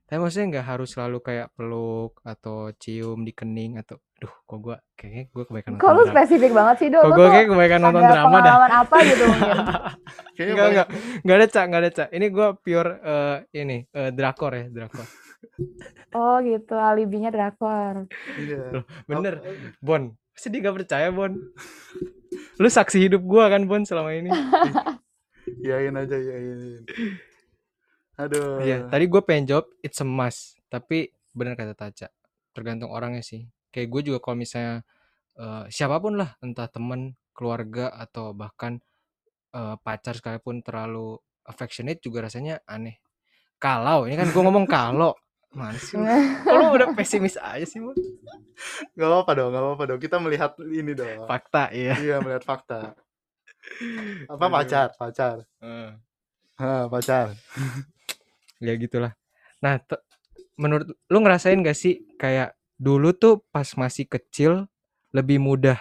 Tapi 0.06 0.22
maksudnya 0.22 0.46
nggak 0.54 0.66
harus 0.68 0.94
selalu 0.94 1.18
kayak 1.18 1.50
peluk 1.52 2.22
atau 2.22 2.70
cium 2.78 3.26
di 3.26 3.34
kening 3.34 3.74
atau, 3.74 3.98
duh, 4.14 4.30
kok 4.46 4.58
gue 4.62 4.76
kayaknya 4.94 5.24
gue 5.26 5.42
kebanyakan 5.42 5.70
lu 5.72 5.76
nonton 5.76 5.90
drama. 5.98 6.12
spesifik 6.14 6.52
banget 6.54 6.76
sih, 6.78 6.88
Do? 6.94 6.98
Kok 7.02 7.10
gue 7.10 7.26
kayak 7.26 7.46
kebanyakan 7.50 7.80
nonton 7.82 8.02
ada 8.02 8.12
drama 8.14 8.22
dah. 8.22 8.38
pengalaman 8.38 8.72
apa 8.76 8.96
gitu 9.02 9.24
mungkin? 9.26 9.56
Kayaknya 10.36 10.46
Enggak, 10.46 10.62
banyak- 10.62 10.70
enggak. 10.70 10.88
Enggak 11.18 11.36
ada, 11.36 11.46
Cak. 11.48 11.64
Enggak 11.66 11.80
ada, 11.80 11.90
Cak. 11.90 12.08
Ini 12.12 12.26
gue 12.30 12.48
pure 12.56 12.90
eh, 13.02 13.36
ini 13.56 13.78
eh, 13.82 14.10
drakor 14.12 14.52
ya, 14.54 14.64
drakor. 14.70 15.06
Oh 16.12 16.36
gitu, 16.38 16.74
alibinya 16.76 17.30
drakor. 17.34 17.94
Iya. 18.36 18.86
Bener. 19.04 19.34
Apa- 19.36 19.74
Bon, 19.80 20.02
pasti 20.30 20.46
dia 20.48 20.60
gak 20.62 20.76
percaya, 20.76 21.08
Bon. 21.10 21.32
Lu 22.56 22.68
saksi 22.68 22.98
hidup 23.00 23.26
gua 23.26 23.50
kan, 23.50 23.66
Bon, 23.66 23.82
selama 23.82 24.14
ini. 24.14 24.30
Iyain 25.62 25.94
aja, 25.94 26.16
iyain. 26.18 26.82
Aduh. 28.16 28.64
Iya, 28.64 28.88
tadi 28.88 29.04
gue 29.06 29.22
pengen 29.22 29.44
jawab 29.44 29.66
it's 29.84 30.00
a 30.00 30.06
must, 30.08 30.56
tapi 30.72 31.12
bener 31.36 31.52
kata 31.52 31.76
Taca. 31.76 32.08
Tergantung 32.56 32.88
orangnya 32.88 33.20
sih. 33.20 33.44
Kayak 33.68 33.88
gue 33.92 34.02
juga 34.12 34.18
kalau 34.24 34.36
misalnya 34.40 34.82
eh, 35.36 35.64
siapa 35.68 36.00
pun 36.00 36.16
lah, 36.16 36.32
entah 36.40 36.66
temen, 36.66 37.12
keluarga 37.36 37.92
atau 37.92 38.32
bahkan 38.32 38.80
eh, 39.52 39.76
pacar 39.84 40.16
sekalipun 40.16 40.64
terlalu 40.64 41.20
affectionate 41.44 42.00
juga 42.00 42.24
rasanya 42.24 42.64
aneh. 42.64 42.98
Kalau, 43.60 44.08
ini 44.08 44.16
kan 44.16 44.32
gue 44.32 44.42
ngomong 44.42 44.66
kalau. 44.76 45.12
Mana 45.56 45.78
sih 45.80 45.96
lu? 45.96 46.04
Kalau 46.44 46.68
udah 46.76 46.92
pesimis 46.92 47.40
aja 47.40 47.64
sih, 47.64 47.80
Bon. 47.80 47.96
Gak 48.92 49.08
apa-apa 49.08 49.32
dong, 49.40 49.48
gak 49.56 49.62
apa-apa 49.64 49.84
dong. 49.88 50.00
Kita 50.04 50.16
melihat 50.20 50.52
ini 50.60 50.92
dong. 50.92 51.24
Fakta, 51.24 51.72
iya. 51.72 51.96
Iya, 51.96 52.20
melihat 52.20 52.44
fakta. 52.44 52.92
Apa 54.30 54.44
Aduh. 54.46 54.54
pacar? 54.54 54.88
Pacar. 54.94 55.36
Eh. 55.60 55.90
Ha, 56.56 56.88
pacar. 56.88 57.36
ya 58.56 58.72
gitulah 58.72 59.12
nah 59.60 59.76
menurut 60.56 60.88
lu 61.06 61.18
ngerasain 61.20 61.60
gak 61.60 61.76
sih 61.76 62.00
kayak 62.16 62.56
dulu 62.76 63.12
tuh 63.12 63.44
pas 63.52 63.68
masih 63.76 64.08
kecil 64.08 64.64
lebih 65.12 65.36
mudah 65.36 65.76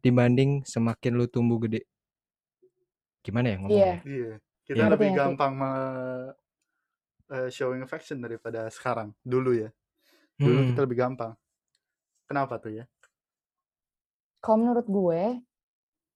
dibanding 0.00 0.60
semakin 0.64 1.16
lu 1.16 1.24
tumbuh 1.24 1.56
gede. 1.58 1.88
Gimana 3.24 3.52
ya 3.52 3.56
ngomongnya? 3.56 3.80
Iya. 3.80 3.94
Iya. 4.04 4.32
Kita 4.64 4.76
Iya. 4.84 4.92
lebih 4.92 5.08
ngerti. 5.12 5.20
gampang 5.20 5.52
me- 5.56 6.32
eh, 7.32 7.48
showing 7.48 7.80
affection 7.80 8.20
daripada 8.20 8.68
sekarang. 8.68 9.16
Dulu 9.24 9.56
ya. 9.56 9.72
Dulu 10.36 10.60
Hmm. 10.60 10.68
kita 10.72 10.80
lebih 10.84 10.98
gampang. 11.00 11.32
Kenapa 12.28 12.60
tuh 12.60 12.72
ya? 12.72 12.84
Kalau 14.40 14.60
menurut 14.60 14.84
gue, 14.84 15.40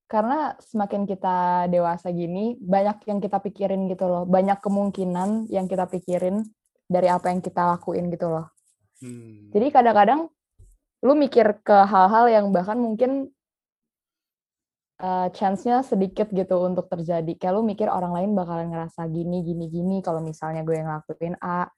karena 0.09 0.57
semakin 0.57 1.05
kita 1.05 1.69
dewasa 1.69 2.09
gini, 2.09 2.57
banyak 2.57 3.05
yang 3.05 3.21
kita 3.21 3.45
pikirin 3.45 3.93
gitu 3.93 4.09
loh. 4.09 4.25
Banyak 4.25 4.59
kemungkinan 4.65 5.53
yang 5.53 5.69
kita 5.69 5.85
pikirin 5.85 6.49
dari 6.89 7.13
apa 7.13 7.29
yang 7.29 7.45
kita 7.45 7.77
lakuin 7.77 8.09
gitu 8.09 8.33
loh. 8.33 8.49
Hmm. 9.05 9.53
Jadi 9.53 9.69
kadang-kadang 9.69 10.33
lu 11.05 11.13
mikir 11.13 11.61
ke 11.61 11.77
hal-hal 11.85 12.27
yang 12.33 12.49
bahkan 12.51 12.81
mungkin 12.81 13.29
eh, 14.99 15.29
chance-nya 15.37 15.85
sedikit 15.85 16.33
gitu 16.33 16.57
untuk 16.65 16.89
terjadi. 16.89 17.37
Kayak 17.37 17.55
lu 17.55 17.63
mikir 17.63 17.87
orang 17.93 18.17
lain 18.17 18.33
bakalan 18.33 18.73
ngerasa 18.73 19.07
gini, 19.13 19.45
gini, 19.45 19.69
gini 19.69 20.01
kalau 20.01 20.25
misalnya 20.25 20.65
gue 20.65 20.75
ngelakuin 20.75 21.37
A 21.39 21.69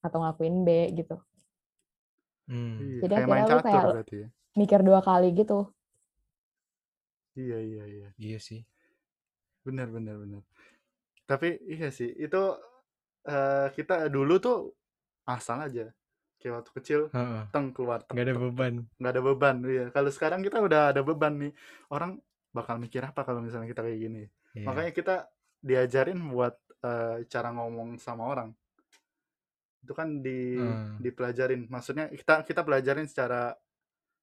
atau 0.00 0.22
ngelakuin 0.22 0.62
B 0.62 0.68
gitu. 0.94 1.18
Hmm. 2.46 2.78
Iya, 2.78 2.98
Jadi 3.02 3.12
kayak 3.12 3.26
main 3.26 3.42
akhirnya 3.42 3.50
lu 3.50 3.58
catur 3.58 3.66
kayak- 3.66 3.86
berarti 3.98 4.16
ya. 4.22 4.28
Mikir 4.56 4.80
dua 4.86 5.00
kali 5.04 5.28
gitu. 5.36 5.58
Iya, 7.36 7.58
iya, 7.60 7.84
iya. 7.84 8.08
Iya 8.16 8.38
sih. 8.40 8.60
Benar, 9.62 9.92
benar, 9.92 10.16
benar. 10.16 10.42
Tapi 11.28 11.60
iya 11.68 11.92
sih, 11.92 12.08
itu 12.16 12.42
eh, 13.26 13.66
kita 13.76 14.08
dulu 14.08 14.40
tuh 14.40 14.58
asal 15.28 15.60
aja. 15.60 15.90
Kayak 16.40 16.62
waktu 16.62 16.70
kecil, 16.80 17.00
Heeh. 17.12 17.42
teng 17.52 17.72
keluar. 17.76 18.00
tek, 18.04 18.14
Gak 18.16 18.26
ada 18.28 18.34
beban. 18.36 18.74
nggak 18.96 19.12
ada 19.12 19.20
beban 19.20 19.56
iya 19.68 19.84
kalau 19.92 20.08
sekarang 20.08 20.40
kita 20.40 20.56
udah 20.56 20.88
ada 20.88 21.04
beban 21.04 21.36
nih 21.36 21.52
orang 21.92 22.16
bakal 22.48 22.80
mikir 22.80 23.04
apa 23.04 23.28
kalau 23.28 23.44
misalnya 23.44 23.68
kita 23.68 23.84
kayak 23.84 24.00
gini 24.00 24.24
Iya. 24.56 24.64
makanya 24.64 24.92
kita 24.96 25.14
diajarin 25.60 26.16
buat 26.32 26.56
eh, 26.80 27.28
cara 27.28 27.52
ngomong 27.52 28.00
sama 28.00 28.24
orang 28.24 28.56
itu 29.84 29.92
kan 29.92 30.08
di 30.24 30.56
Hmm. 30.56 30.96
dipelajarin 30.96 31.68
maksudnya 31.68 32.08
kita 32.08 32.40
kita 32.48 32.64
pelajarin 32.64 33.04
secara 33.04 33.52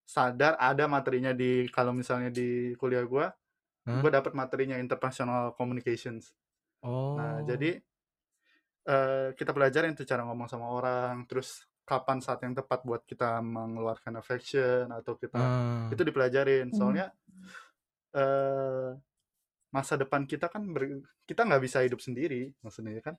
sadar 0.04 0.60
ada 0.60 0.86
materinya 0.86 1.32
di 1.32 1.66
kalau 1.68 1.92
misalnya 1.92 2.30
di 2.30 2.76
kuliah 2.76 3.04
gua 3.04 3.32
Hah? 3.84 4.00
gua 4.00 4.12
dapat 4.14 4.32
materinya 4.34 4.76
interpersonal 4.78 5.56
communications 5.56 6.32
Oh. 6.84 7.16
nah 7.16 7.40
jadi 7.42 7.80
eh, 8.84 9.28
kita 9.34 9.56
pelajarin 9.56 9.96
tuh 9.96 10.04
cara 10.04 10.28
ngomong 10.28 10.52
sama 10.52 10.68
orang 10.68 11.24
terus 11.26 11.64
kapan 11.84 12.20
saat 12.20 12.44
yang 12.44 12.52
tepat 12.52 12.84
buat 12.84 13.04
kita 13.04 13.40
mengeluarkan 13.40 14.20
affection 14.20 14.92
atau 14.92 15.16
kita 15.16 15.40
Ah. 15.40 15.88
itu 15.88 16.04
dipelajarin 16.04 16.68
Hmm. 16.68 16.76
soalnya 16.76 17.08
eh 18.14 18.92
masa 19.74 19.98
depan 19.98 20.30
kita 20.30 20.54
kan 20.54 20.62
ber- 20.70 21.02
kita 21.26 21.50
nggak 21.50 21.64
bisa 21.64 21.82
hidup 21.82 21.98
sendiri 21.98 22.54
maksudnya 22.62 23.02
kan 23.02 23.16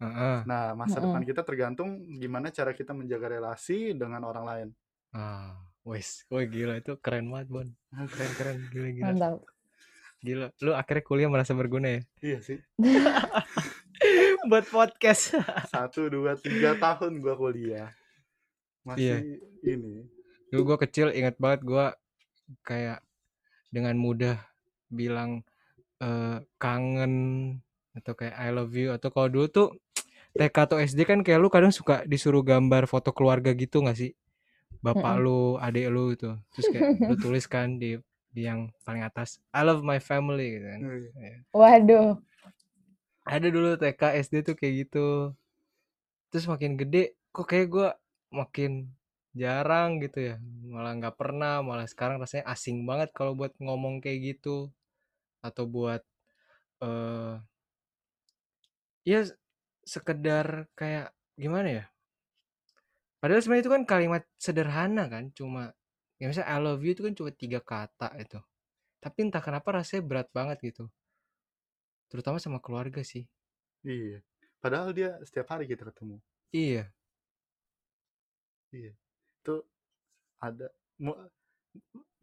Heeh. 0.00 0.46
nah 0.48 0.72
masa 0.72 1.02
depan 1.02 1.20
Mm-mm. 1.20 1.30
kita 1.34 1.42
tergantung 1.44 1.90
gimana 2.16 2.48
cara 2.48 2.72
kita 2.72 2.96
menjaga 2.96 3.28
relasi 3.28 3.92
dengan 3.92 4.24
orang 4.24 4.44
lain 4.46 4.68
Ah. 5.12 5.67
Wes, 5.88 6.28
wah 6.28 6.44
gila 6.44 6.76
itu 6.76 6.92
keren 7.00 7.32
banget 7.32 7.48
Bon. 7.48 7.68
Keren 8.12 8.32
keren 8.36 8.56
gila 8.68 8.88
gila. 8.92 9.04
Mantap. 9.08 9.38
Gila. 10.18 10.46
Lu 10.60 10.72
akhirnya 10.74 11.02
kuliah 11.02 11.30
merasa 11.30 11.54
berguna 11.54 11.88
ya? 11.88 12.00
iya 12.20 12.38
sih 12.38 12.58
Buat 14.50 14.68
podcast. 14.68 15.34
satu 15.68 16.06
dua 16.06 16.36
tiga 16.36 16.76
tahun 16.76 17.18
gua 17.18 17.34
kuliah 17.34 17.88
Iya. 18.88 19.20
masih 19.20 19.40
ini 19.62 20.08
Dulu 20.48 20.62
gue 20.66 20.78
kecil 20.80 21.12
ingat 21.12 21.36
banget 21.36 21.60
gue 21.60 21.86
kayak 22.62 23.04
dengan 23.68 23.92
mudah 23.94 24.40
bilang 24.88 25.44
eh, 25.98 26.40
kangen 26.56 27.14
atau 27.92 28.16
kayak 28.16 28.32
I 28.32 28.48
love 28.48 28.72
you 28.72 28.96
atau 28.96 29.12
kalau 29.12 29.28
dulu 29.28 29.46
tuh 29.48 29.68
TK 30.32 30.56
atau 30.56 30.76
SD 30.78 31.04
kan 31.04 31.20
kayak 31.20 31.36
lu 31.36 31.52
kadang 31.52 31.68
suka 31.68 32.00
disuruh 32.08 32.40
gambar 32.40 32.88
foto 32.88 33.12
keluarga 33.12 33.52
gitu 33.52 33.84
gak 33.84 33.98
sih? 33.98 34.16
Bapak 34.86 35.14
Mm-mm. 35.14 35.24
lu, 35.24 35.58
adik 35.66 35.86
lu 35.94 36.02
itu. 36.16 36.30
Terus 36.54 36.68
kayak 36.72 36.88
lu 37.08 37.14
tulis 37.24 37.44
kan 37.54 37.68
di, 37.82 37.98
di 38.34 38.40
yang 38.48 38.60
paling 38.86 39.02
atas 39.08 39.28
I 39.54 39.62
love 39.66 39.82
my 39.86 39.98
family 40.02 40.46
gitu 40.58 40.66
kan. 40.74 40.82
Waduh. 41.58 42.22
Ada 43.34 43.46
dulu 43.54 43.68
TK 43.80 44.02
SD 44.26 44.34
tuh 44.46 44.54
kayak 44.58 44.74
gitu. 44.82 45.06
Terus 46.30 46.46
makin 46.52 46.72
gede 46.80 47.16
kok 47.34 47.46
kayak 47.50 47.66
gue 47.74 47.88
makin 48.32 48.72
jarang 49.36 49.90
gitu 50.04 50.18
ya. 50.32 50.36
Malah 50.72 50.92
nggak 50.98 51.16
pernah, 51.20 51.54
malah 51.64 51.86
sekarang 51.88 52.16
rasanya 52.22 52.44
asing 52.52 52.84
banget 52.88 53.08
kalau 53.16 53.32
buat 53.38 53.52
ngomong 53.60 54.00
kayak 54.04 54.18
gitu 54.36 54.68
atau 55.44 55.64
buat 55.68 56.02
eh 56.84 57.34
ya 59.06 59.20
sekedar 59.86 60.46
kayak 60.78 61.06
gimana 61.42 61.68
ya? 61.82 61.84
Padahal 63.20 63.40
sebenarnya 63.42 63.64
itu 63.66 63.72
kan 63.76 63.84
kalimat 63.92 64.22
sederhana 64.38 65.04
kan, 65.12 65.24
cuma 65.38 65.74
ya 66.20 66.26
misalnya 66.30 66.50
I 66.54 66.58
love 66.62 66.82
you 66.86 66.92
itu 66.94 67.02
kan 67.06 67.14
cuma 67.18 67.30
tiga 67.34 67.60
kata 67.62 68.08
itu. 68.22 68.38
Tapi 69.04 69.18
entah 69.28 69.42
kenapa 69.44 69.68
rasanya 69.78 70.02
berat 70.10 70.28
banget 70.34 70.58
gitu. 70.68 70.84
Terutama 72.10 72.36
sama 72.44 72.58
keluarga 72.64 73.00
sih. 73.10 73.24
iya 73.94 74.18
padahal 74.62 74.90
dia 74.98 75.10
setiap 75.26 75.46
hari 75.52 75.64
kita 75.70 75.82
ketemu 75.90 76.16
Iya. 76.52 76.92
itu 79.42 79.54
ada 80.42 80.68
mu- 81.04 81.30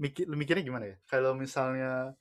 mikir 0.01 0.25
mikirnya 0.27 0.63
gimana 0.67 0.85
ya 0.91 0.97
kalau 1.07 1.31
misalnya 1.37 2.15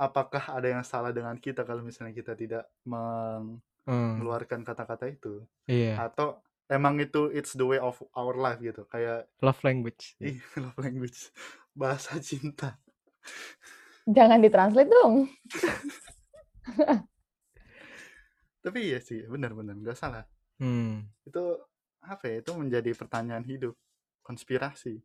apakah 0.00 0.44
ada 0.56 0.68
yang 0.74 0.84
salah 0.86 1.12
dengan 1.14 1.36
kita 1.38 1.62
kalau 1.68 1.82
misalnya 1.84 2.14
kita 2.16 2.34
tidak 2.38 2.64
Hmm, 3.86 4.22
mengeluarkan 4.22 4.60
kata-kata 4.68 5.06
itu 5.10 5.34
iya. 5.66 6.06
atau 6.06 6.40
emang 6.72 6.96
itu 6.96 7.28
it's 7.30 7.52
the 7.52 7.62
way 7.62 7.76
of 7.76 7.94
our 8.16 8.32
life 8.34 8.58
gitu 8.58 8.88
kayak 8.88 9.28
Love 9.38 9.60
language. 9.62 10.16
ih 10.18 10.40
love 10.62 10.78
language 10.78 11.28
bahasa 11.72 12.16
cinta 12.18 12.80
Jangan 14.02 14.42
ditranslate 14.42 14.90
dong. 14.90 15.30
tapi 18.62 18.78
iya 18.86 18.98
sih 18.98 19.26
benar-benar 19.26 19.74
nggak 19.76 19.98
salah 19.98 20.24
Hmm. 20.62 21.10
itu 21.26 21.42
apa 21.98 22.22
ya 22.30 22.38
itu 22.38 22.54
menjadi 22.54 22.94
pertanyaan 22.94 23.42
hidup 23.42 23.74
konspirasi 24.22 25.02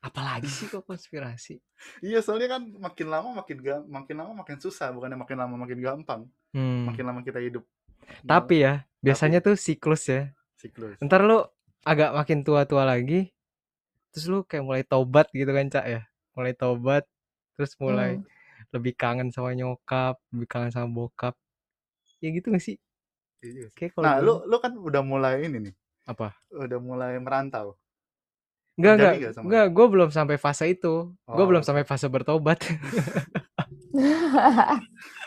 Apalagi 0.00 0.46
sih 0.46 0.66
kok 0.70 0.86
konspirasi? 0.86 1.58
iya 2.00 2.22
soalnya 2.22 2.54
kan 2.54 2.62
makin 2.78 3.10
lama 3.10 3.42
makin 3.42 3.58
ga, 3.58 3.82
makin 3.82 4.14
lama 4.16 4.32
makin 4.32 4.62
susah 4.62 4.94
bukannya 4.94 5.18
makin 5.18 5.36
lama 5.38 5.54
makin 5.58 5.78
gampang 5.82 6.22
Hmm. 6.50 6.86
makin 6.86 7.02
lama 7.06 7.20
kita 7.22 7.38
hidup 7.38 7.62
Tapi 8.26 8.62
ya, 8.62 8.82
biasanya 8.98 9.38
tuh 9.38 9.54
siklus 9.54 10.10
ya. 10.10 10.34
Siklus 10.60 11.00
Ntar 11.00 11.24
lu 11.24 11.40
agak 11.80 12.12
makin 12.12 12.44
tua-tua 12.44 12.84
lagi, 12.84 13.32
terus 14.12 14.28
lu 14.28 14.44
kayak 14.44 14.64
mulai 14.68 14.82
tobat 14.84 15.32
gitu 15.32 15.48
kan, 15.48 15.66
Cak 15.72 15.86
ya. 15.88 16.00
Mulai 16.36 16.52
tobat, 16.52 17.08
terus 17.56 17.72
mulai 17.80 18.20
Hmm. 18.20 18.28
lebih 18.76 18.92
kangen 18.92 19.32
sama 19.32 19.56
nyokap, 19.56 20.20
lebih 20.30 20.46
kangen 20.46 20.68
sama 20.70 20.92
bokap. 20.92 21.32
Ya 22.20 22.28
gitu 22.28 22.52
gak 22.52 22.60
sih? 22.60 22.76
Iya. 23.40 23.72
Kayak 23.72 23.96
kalau 23.96 24.04
nah 24.04 24.14
dulu- 24.20 24.44
lu 24.44 24.52
lu 24.52 24.56
kan 24.60 24.72
udah 24.76 25.00
mulai 25.00 25.34
ini 25.48 25.72
nih 25.72 25.74
apa? 26.04 26.36
udah 26.52 26.78
mulai 26.78 27.16
merantau 27.16 27.80
Enggak, 28.80 28.96
enggak, 28.96 29.14
enggak, 29.36 29.66
gue 29.76 29.86
belum 29.92 30.08
sampai 30.08 30.36
fase 30.40 30.72
itu. 30.72 31.12
Gue 31.28 31.44
Oh, 31.44 31.48
belum 31.48 31.60
oke. 31.60 31.68
sampai 31.68 31.84
fase 31.84 32.08
bertobat. 32.08 32.64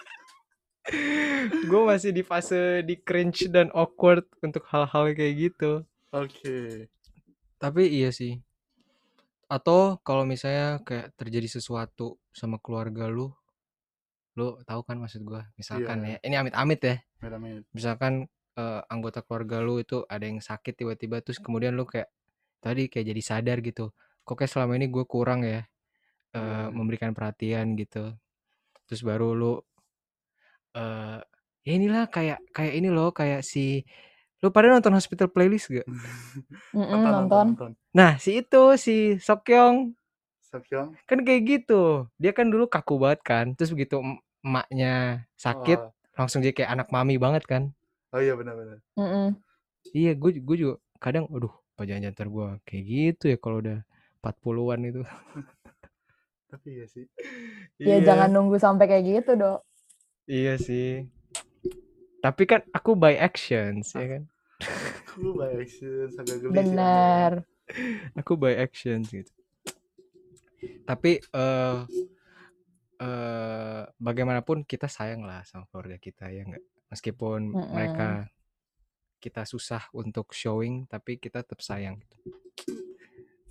gue 1.63 1.81
masih 1.87 2.11
di 2.11 2.23
fase 2.27 2.83
di 2.83 2.99
cringe 2.99 3.47
dan 3.47 3.71
awkward 3.71 4.27
untuk 4.43 4.67
hal-hal 4.67 5.15
kayak 5.15 5.33
gitu. 5.51 5.71
oke 6.11 6.87
Tapi 7.55 7.83
iya 7.87 8.11
sih. 8.11 8.43
Atau 9.47 10.01
kalau 10.03 10.27
misalnya 10.27 10.83
kayak 10.83 11.15
terjadi 11.15 11.47
sesuatu 11.47 12.19
sama 12.35 12.59
keluarga 12.59 13.07
lu, 13.07 13.31
lu 14.35 14.59
tahu 14.67 14.81
kan 14.83 14.99
maksud 14.99 15.23
gua. 15.23 15.47
Misalkan 15.55 16.03
Iya. 16.03 16.17
ya, 16.19 16.27
ini 16.27 16.35
amit-amit 16.35 16.79
ya. 16.83 16.95
Amit-amit. 17.23 17.63
Misalkan 17.71 18.27
eh, 18.53 18.81
anggota 18.91 19.23
keluarga 19.23 19.63
lu 19.63 19.79
itu 19.81 20.03
ada 20.05 20.27
yang 20.27 20.37
sakit 20.43 20.77
tiba-tiba 20.77 21.23
terus 21.25 21.39
kemudian 21.41 21.73
lu 21.73 21.87
kayak 21.87 22.11
tadi 22.59 22.85
kayak 22.91 23.07
jadi 23.15 23.21
sadar 23.23 23.57
gitu. 23.63 23.95
Kok 24.27 24.35
kayak 24.43 24.51
selama 24.51 24.75
ini 24.75 24.91
gue 24.91 25.05
kurang 25.07 25.41
ya 25.47 25.63
Iya. 26.35 26.67
memberikan 26.73 27.13
perhatian 27.15 27.77
gitu. 27.79 28.11
Terus 28.89 29.01
baru 29.05 29.31
lu 29.37 29.53
eh 30.77 31.17
ya 31.67 31.71
inilah 31.77 32.03
kayak 32.15 32.37
kayak 32.55 32.73
ini 32.77 32.87
loh 32.95 33.09
kayak 33.19 33.41
si 33.51 33.59
lu 34.43 34.49
pada 34.55 34.67
nonton 34.73 34.95
Hospital 34.97 35.29
Playlist 35.33 35.67
gak? 35.73 35.87
Mm-mm, 36.75 37.01
nonton. 37.11 37.47
Nah, 37.97 38.11
si 38.23 38.29
itu 38.41 38.61
si 38.85 39.17
Sokyong 39.27 39.77
Sokyong. 40.41 40.95
kan 41.09 41.19
kayak 41.27 41.41
gitu. 41.51 42.07
Dia 42.21 42.31
kan 42.37 42.47
dulu 42.53 42.65
kaku 42.73 42.93
banget 43.03 43.19
kan. 43.29 43.45
Terus 43.55 43.71
begitu 43.75 43.95
em- 44.03 44.21
emaknya 44.43 45.23
sakit 45.39 45.79
Oh, 45.79 45.93
langsung 46.17 46.39
jadi 46.43 46.53
kayak 46.57 46.71
anak 46.75 46.87
mami 46.95 47.15
banget 47.23 47.43
kan. 47.51 47.63
oh 48.13 48.21
iya 48.21 48.33
benar-benar. 48.39 48.79
Mm-mm. 48.97 49.43
Iya, 49.97 50.11
gue 50.21 50.29
gue 50.47 50.55
juga 50.61 50.73
kadang 51.03 51.25
aduh 51.35 51.53
apa 51.73 51.81
jangan 51.89 52.11
ntar 52.13 52.27
gue 52.35 52.45
kayak 52.67 52.83
gitu 52.93 53.23
ya 53.31 53.37
kalau 53.43 53.57
udah 53.63 53.77
40-an 54.21 54.81
itu 54.89 55.01
Tapi 56.51 56.67
iya 56.77 56.85
sih. 56.93 57.05
Ya 57.89 57.97
jangan 58.07 58.29
nunggu 58.33 58.57
sampai 58.65 58.85
kayak 58.89 59.05
gitu, 59.11 59.31
Dok. 59.41 59.59
Iya 60.27 60.55
sih 60.55 61.07
tapi 62.23 62.43
kan 62.47 62.63
aku 62.71 62.95
by 62.95 63.15
actions 63.19 63.91
ya 63.95 64.19
kan 64.19 64.23
Aku 65.13 65.37
by 65.37 65.61
action 65.61 66.09
agak 66.17 66.41
geli 66.41 66.49
sih. 66.49 66.55
Bener. 66.57 67.31
aku 68.19 68.33
by 68.33 68.57
actions 68.57 69.11
gitu 69.11 69.29
tapi 70.87 71.19
eh 71.19 71.77
eh 73.03 73.81
bagaimanapun 73.99 74.63
kita 74.63 74.87
sayang 74.87 75.27
lah 75.27 75.43
sama 75.43 75.67
keluarga 75.67 75.99
kita 75.99 76.31
ya 76.31 76.47
enggak 76.47 76.63
meskipun 76.87 77.51
Mm-mm. 77.51 77.71
mereka 77.75 78.09
kita 79.19 79.43
susah 79.43 79.85
untuk 79.95 80.31
showing 80.31 80.87
tapi 80.87 81.19
kita 81.19 81.43
tetap 81.43 81.59
sayang 81.59 81.99
gitu. 81.99 82.15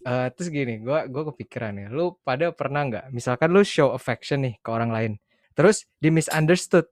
Eh 0.02 0.28
terus 0.34 0.48
gini 0.50 0.80
gua 0.80 1.06
gua 1.06 1.30
kepikiran 1.30 1.78
ya 1.78 1.86
lu 1.92 2.16
pada 2.26 2.50
pernah 2.50 2.82
nggak 2.88 3.04
misalkan 3.12 3.52
lu 3.52 3.62
show 3.62 3.92
affection 3.92 4.42
nih 4.48 4.56
ke 4.58 4.68
orang 4.72 4.90
lain 4.90 5.12
terus 5.52 5.84
di 6.00 6.08
misunderstood 6.12 6.88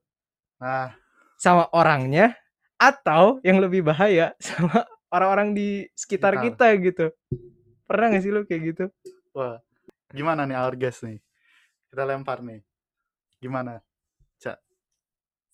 Nah, 0.61 0.93
sama 1.41 1.65
orangnya 1.73 2.37
atau 2.77 3.41
yang 3.41 3.57
lebih 3.57 3.81
bahaya 3.81 4.33
sama 4.45 4.85
orang-orang 5.09 5.57
di 5.57 5.89
sekitar 5.97 6.37
Sekitar. 6.37 6.45
kita 6.45 6.67
gitu 6.85 7.05
pernah 7.89 8.13
gak 8.13 8.23
sih 8.23 8.31
lu 8.31 8.45
kayak 8.45 8.61
gitu 8.73 8.85
wah. 9.33 9.57
Gimana 10.11 10.43
nih 10.43 10.59
our 10.59 10.75
guest 10.75 11.07
nih? 11.07 11.23
Kita 11.87 12.03
lempar 12.03 12.43
nih. 12.43 12.59
Gimana? 13.39 13.79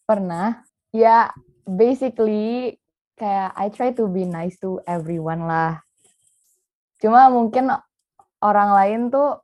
Pernah. 0.07 0.63
Ya, 0.95 1.35
basically 1.67 2.79
kayak 3.19 3.51
I 3.59 3.67
try 3.67 3.91
to 3.91 4.07
be 4.07 4.23
nice 4.23 4.55
to 4.63 4.79
everyone 4.87 5.43
lah. 5.43 5.83
Cuma 7.03 7.27
mungkin 7.27 7.69
orang 8.39 8.69
lain 8.71 9.01
tuh 9.11 9.43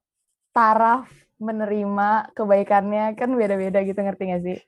taraf 0.56 1.06
menerima 1.44 2.32
kebaikannya 2.32 3.20
kan 3.20 3.30
beda-beda 3.36 3.84
gitu 3.84 4.00
ngerti 4.00 4.24
gak 4.32 4.44
sih? 4.48 4.60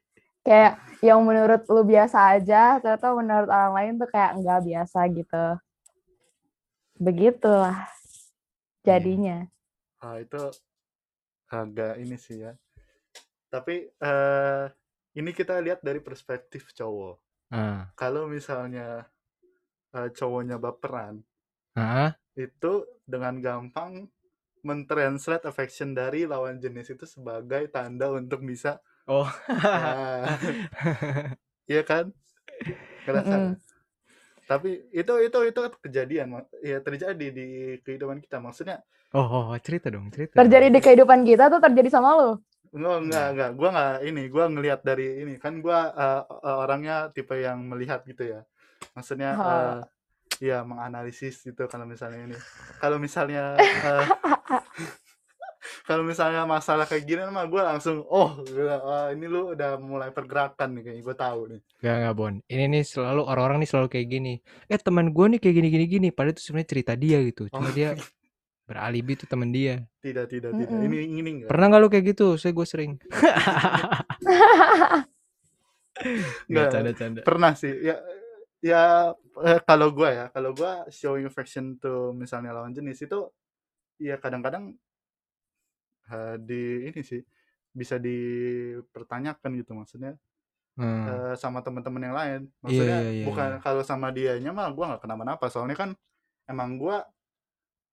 Kayak 0.45 0.77
yang 1.01 1.25
menurut 1.25 1.65
lu 1.71 1.81
biasa 1.81 2.37
aja, 2.37 2.77
ternyata 2.77 3.17
menurut 3.17 3.49
orang 3.49 3.73
lain 3.73 3.93
tuh 3.97 4.09
kayak 4.13 4.37
nggak 4.37 4.61
biasa 4.61 4.99
gitu. 5.09 5.45
Begitulah 7.01 7.89
jadinya. 8.85 9.49
Ah, 9.97 10.21
itu 10.21 10.37
agak 11.49 11.97
ini 11.97 12.15
sih 12.21 12.45
ya. 12.45 12.53
Tapi 13.49 13.89
eh 13.89 14.65
ini 15.17 15.31
kita 15.33 15.57
lihat 15.65 15.81
dari 15.81 15.97
perspektif 15.97 16.69
cowok. 16.77 17.17
ah 17.49 17.89
Kalau 17.97 18.29
misalnya 18.29 19.09
eh, 19.97 20.09
cowoknya 20.13 20.61
baperan, 20.61 21.25
ah 21.73 22.13
itu 22.35 22.83
dengan 23.07 23.39
gampang 23.39 24.11
mentranslate 24.65 25.45
affection 25.45 25.93
dari 25.93 26.25
lawan 26.25 26.57
jenis 26.57 26.97
itu 26.97 27.05
sebagai 27.05 27.69
tanda 27.69 28.09
untuk 28.09 28.41
bisa 28.41 28.81
oh 29.05 29.29
ah, 29.61 30.25
Iya 31.65 31.81
kan? 31.81 32.13
Ngerasa. 33.05 33.35
Mm-mm. 33.35 33.53
Tapi 34.45 34.69
itu 34.93 35.13
itu 35.25 35.39
itu 35.41 35.61
kejadian, 35.81 36.27
Mak. 36.37 36.45
ya 36.61 36.77
terjadi 36.77 37.27
di 37.33 37.47
kehidupan 37.81 38.21
kita. 38.21 38.37
Maksudnya 38.37 38.85
oh, 39.17 39.25
oh, 39.25 39.43
oh, 39.53 39.57
cerita 39.57 39.89
dong 39.89 40.13
cerita 40.13 40.37
Terjadi 40.37 40.69
di 40.69 40.79
kehidupan 40.81 41.25
kita 41.25 41.49
tuh 41.49 41.57
terjadi 41.57 41.89
sama 41.89 42.13
lu. 42.13 42.31
enggak 42.75 42.97
enggak 43.09 43.27
enggak. 43.33 43.51
Gua 43.57 43.69
enggak 43.73 43.95
ini, 44.05 44.23
gua 44.29 44.45
ngelihat 44.53 44.81
dari 44.85 45.07
ini. 45.25 45.33
Kan 45.41 45.65
gua 45.65 45.89
eh, 45.97 46.23
eh, 46.29 46.57
orangnya 46.61 46.95
tipe 47.09 47.33
yang 47.41 47.65
melihat 47.65 48.05
gitu 48.05 48.21
ya. 48.21 48.41
Maksudnya 48.93 49.33
Oh. 49.33 49.94
Ya 50.39 50.63
menganalisis 50.63 51.39
gitu 51.41 51.67
kalau 51.67 51.85
misalnya 51.85 52.31
ini. 52.31 52.37
Kalau 52.77 52.97
misalnya 52.97 53.55
eh, 53.59 54.05
kalau 55.89 56.05
misalnya 56.05 56.45
masalah 56.45 56.85
kayak 56.85 57.05
gini 57.05 57.21
mah 57.29 57.45
gua 57.49 57.73
langsung 57.73 58.05
oh 58.05 58.37
gila, 58.45 58.77
wah, 58.81 59.07
ini 59.09 59.25
lu 59.25 59.53
udah 59.53 59.77
mulai 59.81 60.09
pergerakan 60.13 60.77
nih 60.77 60.81
kayaknya 60.85 61.03
gue 61.05 61.15
tahu 61.17 61.39
nih. 61.49 61.59
Gak, 61.81 61.95
gak, 62.05 62.13
Bon. 62.13 62.33
Ini 62.45 62.63
nih 62.69 62.83
selalu 62.85 63.21
orang-orang 63.25 63.57
nih 63.65 63.69
selalu 63.69 63.87
kayak 63.89 64.07
gini. 64.09 64.33
Eh, 64.69 64.77
teman 64.77 65.09
gue 65.09 65.25
nih 65.35 65.39
kayak 65.41 65.55
gini-gini 65.57 65.85
gini. 65.85 66.07
Padahal 66.13 66.33
itu 66.37 66.41
sebenarnya 66.45 66.69
cerita 66.69 66.93
dia 66.93 67.17
gitu. 67.25 67.49
Cuma 67.49 67.69
Oh. 67.69 67.73
dia 67.73 67.93
beralibi 68.69 69.13
tuh 69.13 69.29
teman 69.29 69.49
dia. 69.53 69.85
Tidak 70.01 70.25
tidak 70.25 70.51
tidak. 70.57 70.69
Mm-mm. 70.73 70.85
Ini 70.89 70.97
ini 71.21 71.29
enggak. 71.41 71.49
Pernah 71.53 71.65
gak 71.69 71.81
lu 71.81 71.87
kayak 71.89 72.05
gitu? 72.13 72.27
Saya 72.37 72.53
gue 72.53 72.65
sering. 72.65 72.91
Nggak. 76.49 76.65
Gak 76.65 76.73
canda-canda. 76.73 77.19
pernah 77.23 77.53
sih 77.55 77.71
ya 77.81 77.95
ya 78.69 78.83
eh, 79.47 79.59
kalau 79.67 79.87
gua 79.97 80.09
ya 80.17 80.25
kalau 80.35 80.51
gua 80.57 80.71
showing 80.97 81.25
affection 81.29 81.65
to 81.81 81.93
misalnya 82.21 82.51
lawan 82.55 82.73
jenis 82.77 82.97
itu 83.05 83.19
ya 84.01 84.15
kadang-kadang 84.23 84.63
eh, 86.11 86.35
di 86.41 86.61
ini 86.91 87.01
sih 87.01 87.21
bisa 87.75 87.97
dipertanyakan 87.99 89.51
gitu 89.61 89.73
maksudnya 89.77 90.13
Hmm. 90.75 91.07
eh, 91.07 91.35
sama 91.39 91.63
teman-teman 91.63 92.03
yang 92.03 92.15
lain 92.19 92.41
Iya, 92.47 92.59
maksudnya 92.63 92.99
iya, 92.99 93.11
iya, 93.15 93.25
bukan 93.27 93.49
iya. 93.55 93.61
kalau 93.63 93.83
sama 93.83 94.07
dianya 94.11 94.51
mah 94.51 94.67
gua 94.75 94.85
nggak 94.95 95.03
kenapa-napa 95.07 95.45
soalnya 95.47 95.77
kan 95.77 95.89
emang 96.51 96.75
gua 96.81 97.07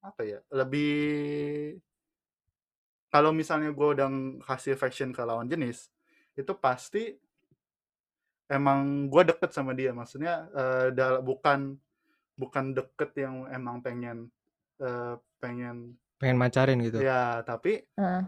apa 0.02 0.22
ya 0.26 0.38
lebih 0.50 0.90
kalau 3.12 3.30
misalnya 3.30 3.70
gua 3.76 3.92
udah 3.94 4.08
kasih 4.48 4.74
affection 4.76 5.12
ke 5.12 5.22
lawan 5.22 5.46
jenis 5.48 5.92
itu 6.35 6.52
pasti 6.56 7.16
emang 8.48 9.07
gua 9.07 9.22
deket 9.22 9.50
sama 9.50 9.72
dia 9.72 9.90
maksudnya 9.92 10.48
eh, 10.52 10.87
dal- 10.90 11.22
bukan 11.22 11.76
bukan 12.35 12.72
deket 12.72 13.11
yang 13.18 13.46
emang 13.48 13.78
pengen 13.81 14.28
eh, 14.81 15.14
pengen 15.38 15.94
Pengen 16.16 16.38
macarin 16.38 16.78
gitu. 16.81 17.02
ya 17.02 17.42
tapi 17.42 17.83
Heeh. 17.98 18.22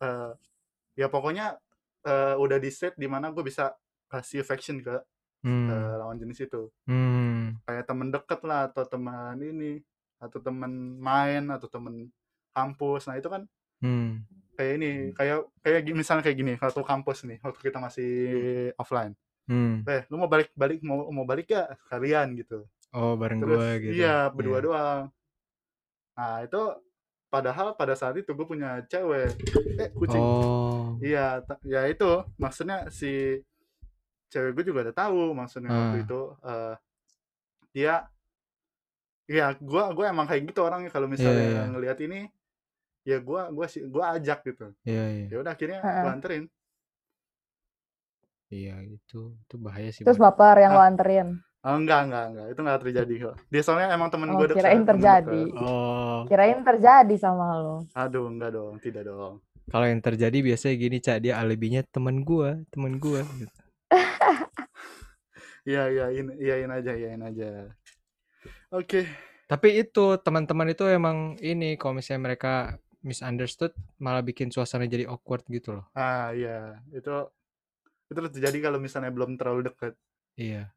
eh, 0.00 0.32
ya 0.94 1.06
pokoknya 1.08 1.56
eh, 2.04 2.34
udah 2.36 2.58
di 2.58 2.70
set 2.70 2.94
di 2.94 3.04
mana 3.04 3.28
gue 3.28 3.42
bisa 3.42 3.74
kasih 4.08 4.40
affection 4.40 4.80
ke 4.80 4.96
Hmm. 5.38 5.70
eh, 5.70 5.94
lawan 6.02 6.18
jenis 6.18 6.50
itu 6.50 6.66
Hmm. 6.84 7.54
kayak 7.62 7.86
temen 7.86 8.10
deket 8.10 8.42
lah 8.42 8.66
atau 8.66 8.82
teman 8.82 9.38
ini 9.38 9.78
atau 10.18 10.42
temen 10.42 10.98
main 10.98 11.46
atau 11.46 11.70
temen 11.70 12.10
kampus 12.50 13.06
nah 13.06 13.14
itu 13.14 13.30
kan 13.30 13.46
Hmm. 13.78 14.26
kayak 14.58 14.72
ini 14.82 14.90
kayak 15.14 15.46
kayak 15.62 15.86
misalnya 15.94 16.26
kayak 16.26 16.34
gini 16.36 16.52
waktu 16.58 16.82
kampus 16.82 17.22
nih 17.22 17.38
waktu 17.38 17.60
kita 17.62 17.78
masih 17.78 18.10
offline 18.74 19.14
Hmm. 19.48 19.80
eh 19.82 20.04
lu 20.06 20.16
mau 20.16 20.28
balik 20.28 20.52
balik 20.52 20.78
mau 20.80 21.08
mau 21.08 21.24
balik 21.24 21.48
ya 21.48 21.64
kalian 21.88 22.36
gitu 22.36 22.68
Oh, 22.88 23.16
bareng 23.16 23.40
terus 23.40 23.56
gue 23.56 23.70
gitu. 23.82 23.92
iya 23.96 24.28
berdua 24.28 24.54
Iya. 24.54 24.64
doang 24.64 25.02
nah 26.12 26.36
itu 26.40 26.62
padahal 27.28 27.72
pada 27.72 27.92
saat 27.92 28.16
itu 28.16 28.28
gue 28.28 28.44
punya 28.44 28.80
cewek 28.84 29.32
eh 29.76 29.88
kucing 29.92 30.20
Oh. 30.20 30.96
iya 31.00 31.40
ya 31.62 31.84
itu 31.84 32.08
maksudnya 32.36 32.88
si 32.88 33.40
cewek 34.28 34.52
gue 34.52 34.64
juga 34.68 34.88
udah 34.88 34.96
tahu 34.96 35.32
maksudnya 35.32 35.68
Ah. 35.68 35.76
waktu 35.82 35.98
itu 36.02 36.20
eh, 36.42 36.74
dia 37.70 37.94
ya 39.24 39.52
gua 39.60 39.92
gua 39.92 40.08
emang 40.08 40.24
kayak 40.24 40.48
gitu 40.48 40.64
orangnya 40.64 40.88
kalau 40.88 41.04
misalnya 41.04 41.44
iya. 41.44 41.62
ngelihat 41.68 41.98
ini 42.00 42.32
ya 43.04 43.20
gua 43.20 43.52
gua 43.52 43.68
sih 43.68 43.84
gua 43.84 44.16
ajak 44.16 44.40
gitu 44.42 44.72
Iya, 44.84 45.04
iya. 45.04 45.26
ya 45.28 45.36
udah 45.40 45.52
akhirnya 45.52 45.78
gua 45.84 46.12
anterin 46.12 46.44
Iya, 48.48 48.80
itu 48.82 49.36
itu 49.36 49.54
bahaya 49.56 49.88
sih. 49.90 50.02
Terus 50.02 50.16
Bon. 50.16 50.28
baper 50.28 50.56
yang 50.58 50.72
lo 50.72 50.80
Ah. 50.80 50.88
anterin. 50.88 51.28
oh, 51.58 51.74
enggak 51.74 52.06
enggak 52.06 52.24
enggak 52.28 52.46
itu 52.48 52.60
enggak 52.60 52.80
terjadi 52.80 53.14
kok 53.20 53.34
dia 53.46 53.60
soalnya 53.60 53.92
emang 53.92 54.08
temen 54.08 54.30
Oh, 54.30 54.34
gue 54.36 54.46
dekat 54.46 54.56
kirain 54.58 54.78
temen 54.78 54.88
terjadi. 54.94 55.42
Oh. 55.58 56.18
Kirain 56.24 56.60
terjadi 56.62 57.14
sama 57.18 57.46
lo. 57.56 57.76
aduh 57.92 58.24
enggak 58.26 58.50
dong 58.52 58.78
tidak 58.78 59.04
dong 59.04 59.42
Kalau 59.68 59.84
yang 59.84 60.00
terjadi 60.00 60.38
biasanya 60.40 60.74
gini, 60.74 60.96
Cak, 60.96 61.18
dia 61.20 61.36
alibinya 61.36 61.84
temen 61.84 62.24
gua, 62.24 62.56
temen 62.70 62.96
gua 62.96 63.20
gitu. 63.36 63.52
iya 65.68 65.82
iyain 65.88 66.26
iyain 66.36 66.70
aja 66.70 66.92
iyain 66.94 67.20
aja 67.22 67.68
oke 68.70 69.04
Tapi 69.44 69.68
itu 69.78 70.04
teman-teman 70.18 70.68
itu 70.68 70.84
emang 70.84 71.16
ini 71.38 71.76
kalau 71.76 71.96
misalnya 71.96 72.28
mereka 72.28 72.52
misunderstood 73.00 73.72
malah 73.96 74.20
bikin 74.20 74.48
suasana 74.48 74.84
jadi 74.84 75.04
awkward 75.04 75.40
gitu 75.46 75.72
loh. 75.74 75.84
ah 75.92 76.28
iya 76.30 76.76
itu 76.90 77.12
itu 78.08 78.18
terjadi 78.32 78.58
kalau 78.62 78.78
misalnya 78.78 79.08
belum 79.08 79.36
terlalu 79.36 79.68
dekat 79.68 79.92
Iya. 80.34 80.72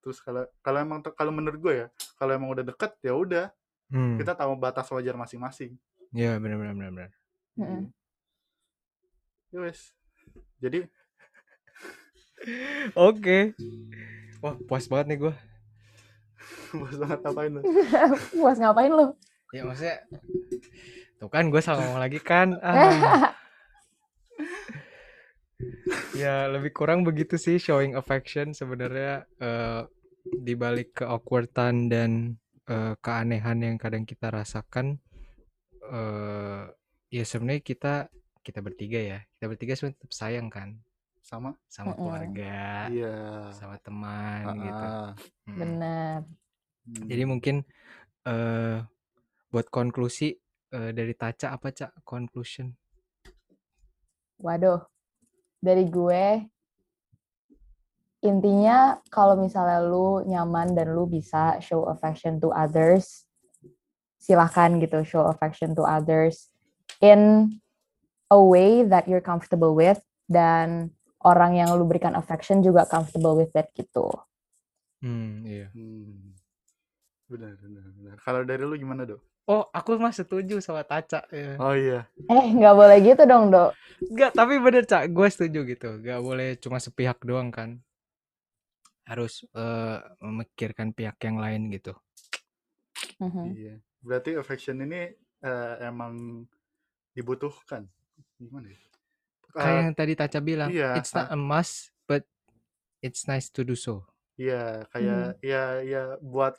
terus 0.00 0.18
kalau 0.18 0.44
kalau 0.60 0.78
emang 0.78 0.98
kalau 1.12 1.30
menurut 1.30 1.58
gue 1.58 1.74
ya 1.76 1.86
kalau 2.14 2.32
emang 2.32 2.50
udah 2.50 2.64
deket 2.64 2.92
ya 3.00 3.12
udah 3.12 3.46
Hmm. 3.88 4.16
kita 4.16 4.32
tahu 4.32 4.56
batas 4.56 4.88
wajar 4.88 5.12
masing-masing 5.14 5.76
Iya, 6.10 6.36
benar 6.36 6.56
benar 6.56 6.72
benar 6.74 6.90
benar. 6.90 7.10
Mm-mm. 7.54 7.82
ya 9.48 9.58
wes 9.60 9.92
jadi 10.58 10.88
Oke. 12.94 13.54
Wah, 14.40 14.58
puas 14.66 14.90
banget 14.90 15.06
nih 15.06 15.18
gua. 15.20 15.34
bos 16.74 16.96
banget 16.96 17.18
ngapain 17.20 17.50
lu 17.52 17.60
Puas 18.34 18.58
ngapain 18.58 18.90
lo? 18.90 19.06
Ya 19.52 19.62
maksudnya 19.62 20.02
Tuh 21.16 21.30
kan 21.30 21.46
gue 21.46 21.60
salah 21.60 21.84
ngomong 21.84 22.00
lagi 22.00 22.18
kan. 22.18 22.56
Ah. 22.64 23.30
Ya 26.12 26.46
lebih 26.50 26.72
kurang 26.76 27.02
begitu 27.08 27.36
sih 27.40 27.56
showing 27.56 27.96
affection 27.96 28.52
sebenarnya 28.52 29.24
eh, 29.40 29.82
dibalik 30.24 31.02
ke 31.02 31.04
awkwardan 31.08 31.88
dan 31.88 32.10
eh, 32.68 32.94
keanehan 33.00 33.58
yang 33.64 33.76
kadang 33.80 34.04
kita 34.04 34.28
rasakan 34.30 34.98
eh 35.82 36.62
ya 37.12 37.24
sebenarnya 37.26 37.60
kita 37.60 37.94
kita 38.40 38.60
bertiga 38.64 39.00
ya 39.00 39.18
kita 39.36 39.46
bertiga 39.50 39.72
sebenarnya 39.76 39.98
tetap 40.00 40.12
sayang 40.14 40.48
kan 40.48 40.68
sama 41.22 41.54
sama 41.70 41.92
Mm-mm. 41.94 42.00
keluarga 42.02 42.60
iya 42.90 43.16
sama 43.54 43.76
teman 43.82 44.42
gitu 44.58 44.84
Ah, 44.86 45.10
Mm. 45.42 45.58
Bener. 45.58 46.18
hmm. 46.86 47.06
jadi 47.10 47.22
mungkin 47.26 47.56
eh 48.24 48.78
buat 49.50 49.66
konklusi 49.68 50.38
eh, 50.72 50.90
dari 50.94 51.12
Taca 51.18 51.52
apa 51.52 51.68
cak 51.74 52.06
conclusion 52.06 52.72
Waduh, 54.42 54.82
dari 55.62 55.86
gue 55.86 56.42
intinya 58.22 58.98
kalau 59.10 59.34
misalnya 59.38 59.82
lu 59.82 60.22
nyaman 60.26 60.74
dan 60.74 60.94
lu 60.94 61.06
bisa 61.06 61.58
show 61.58 61.86
affection 61.90 62.38
to 62.38 62.54
others, 62.54 63.26
silahkan 64.18 64.78
gitu 64.78 65.02
show 65.02 65.26
affection 65.26 65.74
to 65.74 65.82
others 65.82 66.50
in 67.02 67.50
a 68.30 68.38
way 68.38 68.86
that 68.86 69.10
you're 69.10 69.22
comfortable 69.22 69.74
with 69.74 69.98
dan 70.30 70.94
orang 71.22 71.58
yang 71.58 71.70
lu 71.74 71.86
berikan 71.86 72.14
affection 72.14 72.62
juga 72.62 72.86
comfortable 72.86 73.34
with 73.38 73.50
that 73.54 73.70
gitu. 73.74 74.06
hmm 75.02 75.42
iya 75.42 75.66
Hmm. 75.74 76.30
benar 77.26 77.58
benar 77.58 77.86
benar 77.96 78.16
kalau 78.22 78.46
dari 78.46 78.62
lu 78.62 78.78
gimana 78.78 79.02
dok 79.02 79.18
oh 79.50 79.62
aku 79.74 79.98
mah 79.98 80.14
setuju 80.14 80.58
sama 80.62 80.82
Taca 80.86 81.26
ya. 81.32 81.58
oh 81.58 81.74
iya 81.74 82.00
Eh, 82.28 82.46
nggak 82.54 82.74
boleh 82.76 82.98
gitu 83.02 83.22
dong, 83.26 83.50
Dok. 83.50 83.72
Enggak, 84.12 84.30
tapi 84.36 84.54
bener 84.60 84.84
Cak, 84.86 85.10
gue 85.10 85.28
setuju 85.32 85.60
gitu. 85.64 85.88
Gak 86.04 86.20
boleh 86.22 86.54
cuma 86.60 86.78
sepihak 86.78 87.18
doang 87.24 87.48
kan. 87.50 87.80
Harus 89.08 89.42
eh, 89.52 89.98
memikirkan 90.22 90.94
pihak 90.94 91.18
yang 91.26 91.36
lain 91.42 91.72
gitu. 91.74 91.92
Mhm. 93.20 93.54
iya 93.58 93.74
berarti 94.02 94.30
affection 94.38 94.82
ini 94.82 95.14
eh, 95.42 95.74
emang 95.86 96.46
dibutuhkan 97.14 97.86
gimana 98.38 98.70
ya 98.72 98.80
Kayak 99.52 99.68
Eh, 99.68 99.80
yang 99.84 99.92
tadi 99.92 100.12
Taca 100.16 100.40
bilang, 100.40 100.70
iya, 100.72 100.96
it's 100.96 101.12
not 101.12 101.28
a 101.28 101.36
must, 101.36 101.92
but 102.08 102.24
it's 103.04 103.28
nice 103.28 103.52
to 103.52 103.60
do 103.60 103.76
so. 103.76 104.00
Iya, 104.40 104.88
kayak 104.88 105.44
ya 105.44 105.64
ya 105.84 106.02
buat 106.24 106.56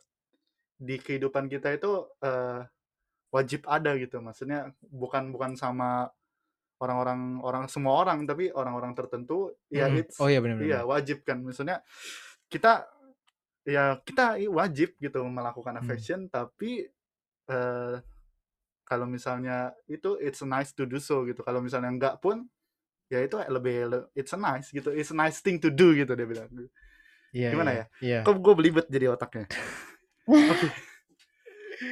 di 0.77 0.95
kehidupan 0.97 1.47
kita 1.47 1.73
itu 1.73 1.91
eh, 2.21 2.61
wajib 3.33 3.65
ada 3.65 3.97
gitu. 3.97 4.21
Maksudnya 4.21 4.69
bukan 4.83 5.33
bukan 5.33 5.57
sama 5.57 6.09
orang-orang 6.81 7.39
orang 7.41 7.65
semua 7.71 7.95
orang 8.03 8.27
tapi 8.27 8.51
orang-orang 8.51 8.91
tertentu 8.91 9.55
ya 9.71 9.87
Mm-mm. 9.87 10.03
it's 10.03 10.19
Oh 10.19 10.27
iya 10.27 10.43
benar-benar. 10.43 10.67
iya 10.67 10.79
wajib 10.83 11.23
kan. 11.23 11.39
Maksudnya 11.41 11.79
kita 12.51 12.85
ya 13.63 13.97
kita 14.03 14.35
wajib 14.51 14.99
gitu 14.99 15.23
melakukan 15.23 15.79
Hmm. 15.79 15.81
affection 15.81 16.19
tapi 16.27 16.83
eh, 17.47 17.95
kalau 18.83 19.07
misalnya 19.07 19.71
itu 19.87 20.19
it's 20.19 20.43
nice 20.43 20.75
to 20.75 20.83
do 20.83 20.99
so 20.99 21.23
gitu. 21.23 21.39
Kalau 21.41 21.63
misalnya 21.63 21.87
enggak 21.89 22.19
pun 22.19 22.43
ya 23.07 23.23
itu 23.23 23.39
lebih 23.39 23.75
le- 23.87 24.07
it's 24.13 24.35
a 24.35 24.39
nice 24.39 24.69
gitu. 24.69 24.91
It's 24.91 25.09
a 25.09 25.17
nice 25.17 25.39
thing 25.39 25.57
to 25.57 25.71
do 25.71 25.95
gitu 25.95 26.13
dia 26.13 26.27
bilang. 26.27 26.51
Iya, 27.33 27.49
Gimana 27.49 27.71
iya, 27.73 27.85
Iya. 27.97 28.19
Kok 28.21 28.37
gue 28.43 28.53
belibet 28.53 28.85
jadi 28.91 29.09
otaknya? 29.09 29.47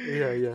Iya 0.08 0.28
iya. 0.38 0.54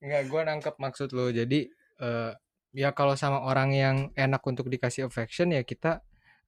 Enggak, 0.00 0.22
gue 0.28 0.40
nangkep 0.48 0.74
maksud 0.80 1.08
lo. 1.12 1.28
Jadi 1.28 1.68
eh, 2.00 2.32
ya 2.76 2.88
kalau 2.92 3.16
sama 3.16 3.42
orang 3.44 3.70
yang 3.72 3.96
enak 4.16 4.42
untuk 4.44 4.68
dikasih 4.68 5.08
affection 5.08 5.52
ya 5.52 5.64
kita 5.64 6.00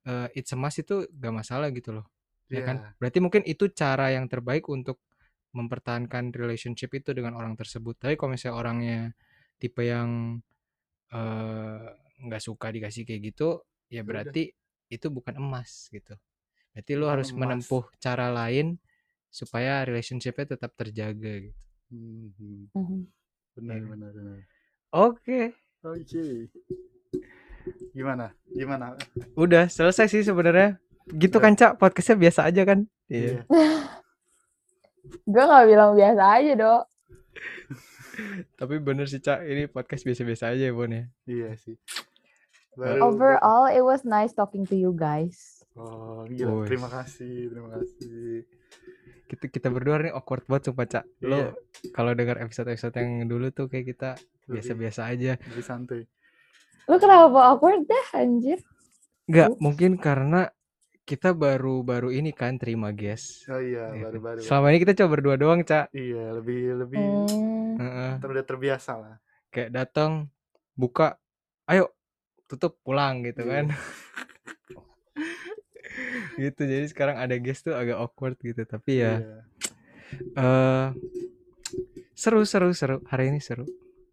eh, 0.09 0.29
it's 0.39 0.53
a 0.53 0.59
must 0.59 0.81
itu 0.81 1.05
gak 1.11 1.35
masalah 1.35 1.69
gitu 1.73 1.93
loh. 1.97 2.07
Ya 2.49 2.65
kan? 2.65 2.81
Iya. 2.81 2.91
Berarti 2.97 3.19
mungkin 3.21 3.43
itu 3.45 3.69
cara 3.73 4.13
yang 4.15 4.25
terbaik 4.31 4.65
untuk 4.73 5.01
mempertahankan 5.53 6.33
relationship 6.37 6.93
itu 6.97 7.13
dengan 7.17 7.37
orang 7.37 7.57
tersebut. 7.57 7.97
Tapi 8.01 8.15
kalau 8.17 8.37
misalnya 8.37 8.57
orangnya 8.57 8.99
tipe 9.61 9.85
yang 9.85 10.41
eh, 11.13 11.89
nggak 12.19 12.43
suka 12.43 12.69
dikasih 12.75 13.05
kayak 13.07 13.21
gitu, 13.35 13.63
ya 13.89 14.01
Ya 14.01 14.01
udah. 14.01 14.07
berarti 14.09 14.43
itu 14.89 15.07
bukan 15.13 15.37
emas 15.41 15.89
gitu. 15.93 16.17
Berarti 16.73 16.93
lo 16.97 17.05
Bukan 17.09 17.13
harus 17.17 17.29
emas. 17.33 17.39
menempuh 17.41 17.85
cara 18.01 18.27
lain 18.33 18.77
supaya 19.29 19.85
relationshipnya 19.85 20.57
tetap 20.57 20.73
terjaga 20.75 21.49
gitu. 21.49 21.63
Mhm. 21.91 22.73
Mhm. 22.73 23.01
Benar 23.55 23.77
Iya. 23.77 23.87
benar 23.89 24.11
benar. 24.13 24.39
Oke, 24.91 25.41
Oke. 25.85 26.49
Gimana? 27.93 28.33
Gimana? 28.49 28.97
udah 29.37 29.69
selesai 29.69 30.09
sih 30.09 30.23
sebenarnya. 30.25 30.81
Gitu 31.09 31.37
Udah. 31.37 31.45
kan 31.45 31.53
Cak, 31.55 31.73
podcastnya 31.77 32.17
biasa 32.19 32.41
aja 32.49 32.63
kan? 32.65 32.85
Iya. 33.09 33.45
Gue 35.25 35.41
nggak 35.41 35.67
bilang 35.67 35.93
biasa 35.97 36.23
aja, 36.37 36.53
Dok. 36.53 36.83
Tapi 38.61 38.75
bener 38.81 39.07
sih 39.09 39.21
Cak, 39.21 39.41
ini 39.45 39.65
podcast 39.69 40.05
biasa-biasa 40.05 40.53
aja 40.53 40.69
ya 40.69 40.73
Bon 40.73 40.89
ya. 40.91 41.05
Iya 41.25 41.57
sih. 41.57 41.77
Overall, 42.79 43.67
it 43.73 43.83
was 43.83 44.07
nice 44.07 44.31
talking 44.31 44.63
to 44.63 44.77
you 44.77 44.95
guys. 44.95 45.65
Oh, 45.75 46.23
gila. 46.27 46.63
Wes. 46.63 46.69
Terima 46.71 46.89
kasih, 46.89 47.51
terima 47.51 47.69
kasih. 47.75 48.47
Kita 49.29 49.45
kita 49.47 49.69
berdua 49.69 50.01
nih 50.01 50.11
awkward 50.11 50.43
banget 50.43 50.63
sumpah 50.67 50.87
Cak. 50.89 51.05
Lo 51.23 51.37
Iya. 51.37 51.51
kalau 51.93 52.13
dengar 52.13 52.41
episode-episode 52.41 52.97
yang 52.97 53.29
dulu 53.29 53.51
tuh 53.51 53.69
kayak 53.69 53.87
kita 53.87 54.11
Lebih- 54.17 54.49
biasa-biasa 54.57 55.01
aja. 55.07 55.33
Lebih 55.39 55.63
santai. 55.63 56.01
Lu 56.89 56.97
kenapa 56.97 57.29
awkward 57.47 57.85
dah, 57.85 58.07
anjir? 58.17 58.65
Enggak, 59.29 59.53
mungkin 59.59 60.01
karena 60.01 60.49
kita 61.05 61.33
baru-baru 61.33 62.09
ini 62.11 62.33
kan 62.33 62.57
terima 62.57 62.89
guest. 62.91 63.45
Oh 63.47 63.61
iya, 63.61 63.93
Iya 63.93 64.09
baru-baru. 64.09 64.41
Selama 64.41 64.73
ini 64.73 64.79
kita 64.81 64.97
coba 64.97 65.09
berdua 65.11 65.37
doang, 65.37 65.61
Cak. 65.61 65.93
Iya, 65.93 66.33
lebih 66.33 66.61
lebih 66.79 67.05
Hmm. 67.77 68.17
Udah 68.19 68.43
terbiasa 68.43 68.93
lah. 68.97 69.15
Kayak 69.49 69.71
datang, 69.75 70.33
buka, 70.73 71.21
ayo 71.65 71.93
tutup 72.45 72.81
pulang 72.81 73.21
gitu 73.23 73.45
Iya. 73.45 73.53
kan. 73.53 73.65
gitu. 76.37 76.63
Jadi 76.63 76.87
sekarang 76.89 77.17
ada 77.19 77.35
guest 77.37 77.67
tuh 77.67 77.75
agak 77.75 77.99
awkward 77.99 78.37
gitu, 78.41 78.63
tapi 78.63 79.03
ya 79.03 79.19
Iya. 79.19 79.39
eh 80.35 80.87
seru 82.15 82.43
seru 82.45 82.71
seru. 82.73 83.03
Hari 83.07 83.31
ini 83.31 83.41
seru. 83.41 83.65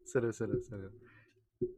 Seru 0.03 0.29
seru 0.29 0.59
seru. 0.61 0.89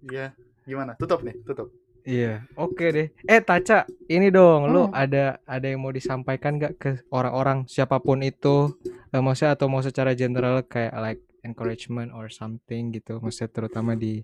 Iya. 0.08 0.34
Gimana? 0.68 1.00
Tutup 1.00 1.24
nih, 1.24 1.36
tutup. 1.48 1.72
Iya, 2.08 2.48
oke 2.56 2.88
deh. 2.88 3.08
Eh, 3.28 3.44
Taca, 3.44 3.84
ini 4.08 4.32
dong, 4.32 4.72
lu 4.72 4.88
Hmm. 4.88 4.96
ada 4.96 5.44
ada 5.44 5.68
yang 5.68 5.84
mau 5.84 5.92
disampaikan 5.92 6.56
gak 6.56 6.74
ke 6.80 6.92
orang-orang 7.12 7.68
siapa 7.68 8.00
pun 8.00 8.24
itu, 8.24 8.80
eh, 9.12 9.20
maksudnya 9.20 9.60
atau 9.60 9.68
mau 9.68 9.84
secara 9.84 10.16
general 10.16 10.64
kayak 10.64 10.96
like 10.96 11.24
encouragement 11.44 12.16
or 12.16 12.32
something 12.32 12.96
gitu, 12.96 13.20
maksudnya 13.20 13.52
terutama 13.52 14.00
di 14.00 14.24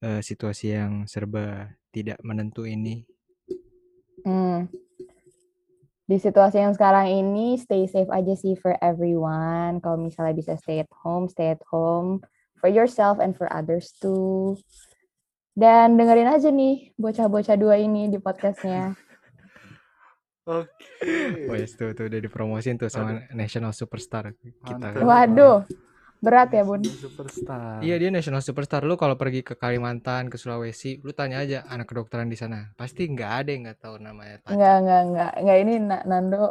eh, 0.00 0.24
situasi 0.24 0.72
yang 0.72 1.04
serba 1.04 1.68
tidak 1.92 2.16
menentu 2.24 2.64
ini. 2.64 3.04
Hmm. 4.24 4.70
Di 6.08 6.16
situasi 6.16 6.56
yang 6.56 6.72
sekarang 6.72 7.04
ini, 7.04 7.60
stay 7.60 7.84
safe 7.84 8.08
aja 8.08 8.32
sih 8.32 8.56
for 8.56 8.72
everyone. 8.80 9.76
Kalau 9.84 10.00
misalnya 10.00 10.32
bisa 10.32 10.56
stay 10.56 10.80
at 10.80 10.88
home, 11.04 11.28
stay 11.28 11.52
at 11.52 11.60
home 11.68 12.24
for 12.56 12.72
yourself 12.72 13.20
and 13.20 13.36
for 13.36 13.44
others 13.52 13.92
too. 14.00 14.56
Dan 15.52 16.00
dengerin 16.00 16.32
aja 16.32 16.48
nih 16.48 16.96
bocah-bocah 16.96 17.60
dua 17.60 17.76
ini 17.76 18.08
di 18.08 18.16
podcastnya. 18.16 18.96
Oke. 20.48 21.44
Wes 21.52 21.76
tuh 21.76 21.92
tuh 21.92 22.08
udah 22.08 22.20
dipromosin 22.24 22.80
tuh 22.80 22.88
sama 22.88 23.28
National 23.36 23.76
Superstar 23.76 24.32
kita. 24.64 24.96
Kan. 24.96 25.04
Waduh, 25.04 25.68
berat 26.18 26.50
ya 26.50 26.62
bun. 26.66 26.82
Superstar. 26.82 27.78
Iya 27.80 27.94
dia 28.02 28.10
National 28.10 28.42
Superstar. 28.42 28.82
Lu 28.82 28.98
kalau 28.98 29.14
pergi 29.14 29.46
ke 29.46 29.54
Kalimantan, 29.54 30.26
ke 30.32 30.36
Sulawesi, 30.36 30.98
lu 31.06 31.14
tanya 31.14 31.42
aja 31.42 31.62
anak 31.70 31.86
kedokteran 31.90 32.26
di 32.26 32.34
sana. 32.34 32.74
Pasti 32.74 33.06
nggak 33.06 33.32
ada 33.44 33.48
yang 33.54 33.62
nggak 33.70 33.78
tahu 33.78 33.94
namanya 34.02 34.42
Taca. 34.42 34.54
Enggak, 34.54 34.74
enggak, 34.82 35.00
enggak. 35.06 35.32
Enggak, 35.38 35.58
ini 35.62 35.72
Na- 35.78 36.04
Nando 36.06 36.42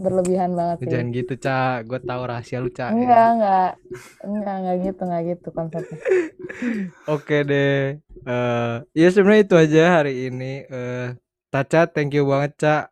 berlebihan 0.00 0.50
banget 0.56 0.76
sih. 0.80 0.88
Jangan 0.88 1.08
gitu, 1.12 1.32
Cak. 1.36 1.76
Gue 1.84 2.00
tahu 2.00 2.22
rahasia 2.24 2.58
lu, 2.64 2.70
Cak. 2.72 2.88
ya. 2.88 2.96
Enggak, 2.96 3.26
enggak. 3.36 3.70
Enggak, 4.24 4.54
enggak 4.64 4.76
gitu, 4.88 5.00
enggak 5.04 5.22
gitu 5.36 5.48
konsepnya. 5.52 5.98
Oke 7.12 7.36
deh. 7.44 8.00
eh 8.22 8.74
ya 8.94 9.08
sebenarnya 9.10 9.42
itu 9.44 9.54
aja 9.58 9.82
hari 10.00 10.30
ini. 10.30 10.64
Eh 10.70 11.08
Taca, 11.52 11.84
thank 11.90 12.16
you 12.16 12.24
banget, 12.24 12.56
Cak. 12.56 12.84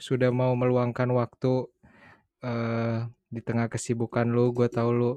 Sudah 0.00 0.32
mau 0.32 0.56
meluangkan 0.56 1.08
waktu 1.12 1.68
eh 2.40 2.98
di 3.28 3.40
tengah 3.44 3.68
kesibukan 3.68 4.24
lu. 4.30 4.54
Gue 4.56 4.70
tahu 4.72 4.90
lu 4.94 5.12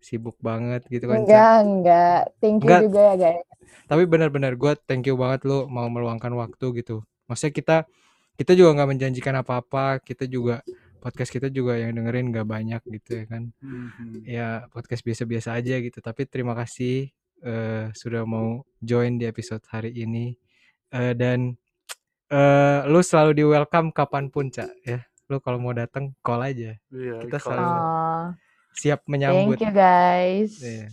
sibuk 0.00 0.36
banget 0.40 0.82
gitu 0.88 1.06
kan. 1.06 1.22
Enggak, 1.22 1.56
enggak. 1.62 2.20
Thank 2.40 2.60
you 2.60 2.68
Enggak. 2.68 2.80
juga 2.88 3.00
ya, 3.00 3.14
guys. 3.16 3.44
Tapi 3.86 4.02
benar-benar 4.04 4.52
gue 4.54 4.72
thank 4.84 5.04
you 5.04 5.14
banget 5.14 5.44
lu 5.44 5.64
mau 5.66 5.86
meluangkan 5.86 6.32
waktu 6.34 6.80
gitu. 6.80 7.00
Maksudnya 7.24 7.52
kita 7.52 7.76
kita 8.34 8.52
juga 8.52 8.74
nggak 8.74 8.90
menjanjikan 8.90 9.34
apa-apa. 9.38 10.00
Kita 10.00 10.24
juga 10.24 10.64
podcast 10.98 11.30
kita 11.30 11.48
juga 11.48 11.76
yang 11.76 11.92
dengerin 11.92 12.28
nggak 12.28 12.44
banyak 12.44 12.82
gitu 12.90 13.10
ya 13.14 13.24
kan. 13.26 13.42
Mhm. 13.60 14.20
ya 14.22 14.48
podcast 14.68 15.00
biasa-biasa 15.00 15.56
aja 15.56 15.80
gitu 15.80 15.96
tapi 15.98 16.24
terima 16.24 16.52
kasih 16.52 17.08
eh, 17.40 17.88
sudah 17.92 18.24
mau 18.24 18.60
join 18.78 19.16
di 19.16 19.24
episode 19.24 19.64
hari 19.66 19.92
ini 19.94 20.36
Eh, 20.90 21.14
dan 21.14 21.54
eh 22.28 22.80
lu 22.84 23.00
selalu 23.00 23.30
di 23.32 23.44
welcome 23.44 23.90
kapan 23.90 24.26
pun 24.26 24.50
cak 24.50 24.68
ya 24.82 25.00
lu 25.26 25.38
kalau 25.38 25.56
mau 25.56 25.70
datang 25.70 26.10
call 26.20 26.42
aja 26.42 26.74
Iya, 26.90 27.16
Kita 27.22 27.38
selalu- 27.38 27.62
Oh, 27.64 28.26
siap 28.72 29.04
menyambut. 29.06 29.58
Thank 29.58 29.66
you 29.66 29.72
guys. 29.74 30.52
Iya. 30.62 30.88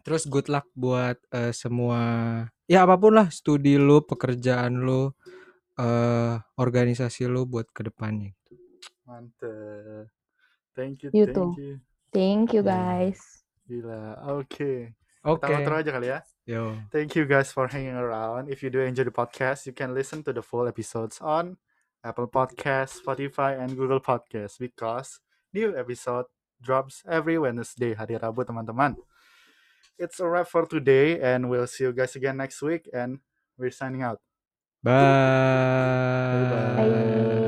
Terus 0.00 0.24
good 0.26 0.48
luck 0.48 0.66
buat 0.72 1.20
eh, 1.30 1.52
semua 1.52 2.00
ya 2.64 2.86
apa 2.88 2.96
pun 2.96 3.14
lah 3.18 3.28
studi 3.28 3.76
lu, 3.76 4.00
pekerjaan 4.02 4.80
lu, 4.80 5.12
eh 5.76 6.34
organisasi 6.56 7.28
lu 7.28 7.44
buat 7.44 7.68
ke 7.70 7.84
depannya. 7.84 8.32
Mantep. 9.04 10.08
Thank 10.74 11.02
you, 11.04 11.08
You 11.12 11.26
thank 11.28 11.36
too. 11.36 11.50
you. 11.58 11.72
Thank 12.10 12.46
you 12.56 12.62
Iya. 12.64 12.72
guys. 12.72 13.20
Gila. 13.66 14.02
Oke. 14.38 14.94
Oke. 15.26 15.44
Kita 15.46 15.56
outro 15.60 15.74
aja 15.76 15.90
kali 15.92 16.08
ya. 16.08 16.20
Yo. 16.48 16.74
Thank 16.90 17.14
you 17.14 17.28
guys 17.28 17.52
for 17.52 17.68
hanging 17.68 17.94
around. 17.94 18.48
If 18.48 18.64
you 18.64 18.70
do 18.72 18.80
enjoy 18.82 19.04
the 19.06 19.14
podcast, 19.14 19.68
you 19.68 19.74
can 19.76 19.92
listen 19.92 20.24
to 20.26 20.32
the 20.32 20.40
full 20.42 20.66
episodes 20.66 21.20
on 21.20 21.60
Apple 22.02 22.26
Podcasts, 22.26 22.98
Spotify, 22.98 23.60
and 23.60 23.76
Google 23.76 24.00
Podcasts 24.00 24.56
because 24.56 25.20
new 25.52 25.76
episode 25.76 26.26
drops 26.62 27.02
every 27.08 27.38
Wednesday 27.38 27.94
hari 27.94 28.16
Rabu 28.16 28.44
teman-teman. 28.44 28.96
It's 30.00 30.20
a 30.20 30.26
wrap 30.28 30.48
for 30.48 30.64
today 30.64 31.20
and 31.20 31.50
we'll 31.50 31.68
see 31.68 31.84
you 31.84 31.92
guys 31.92 32.16
again 32.16 32.36
next 32.40 32.62
week 32.62 32.88
and 32.92 33.20
we're 33.58 33.72
signing 33.72 34.00
out. 34.00 34.20
Bye. 34.82 34.92
Bye. 36.48 36.88
Bye. 36.88 37.39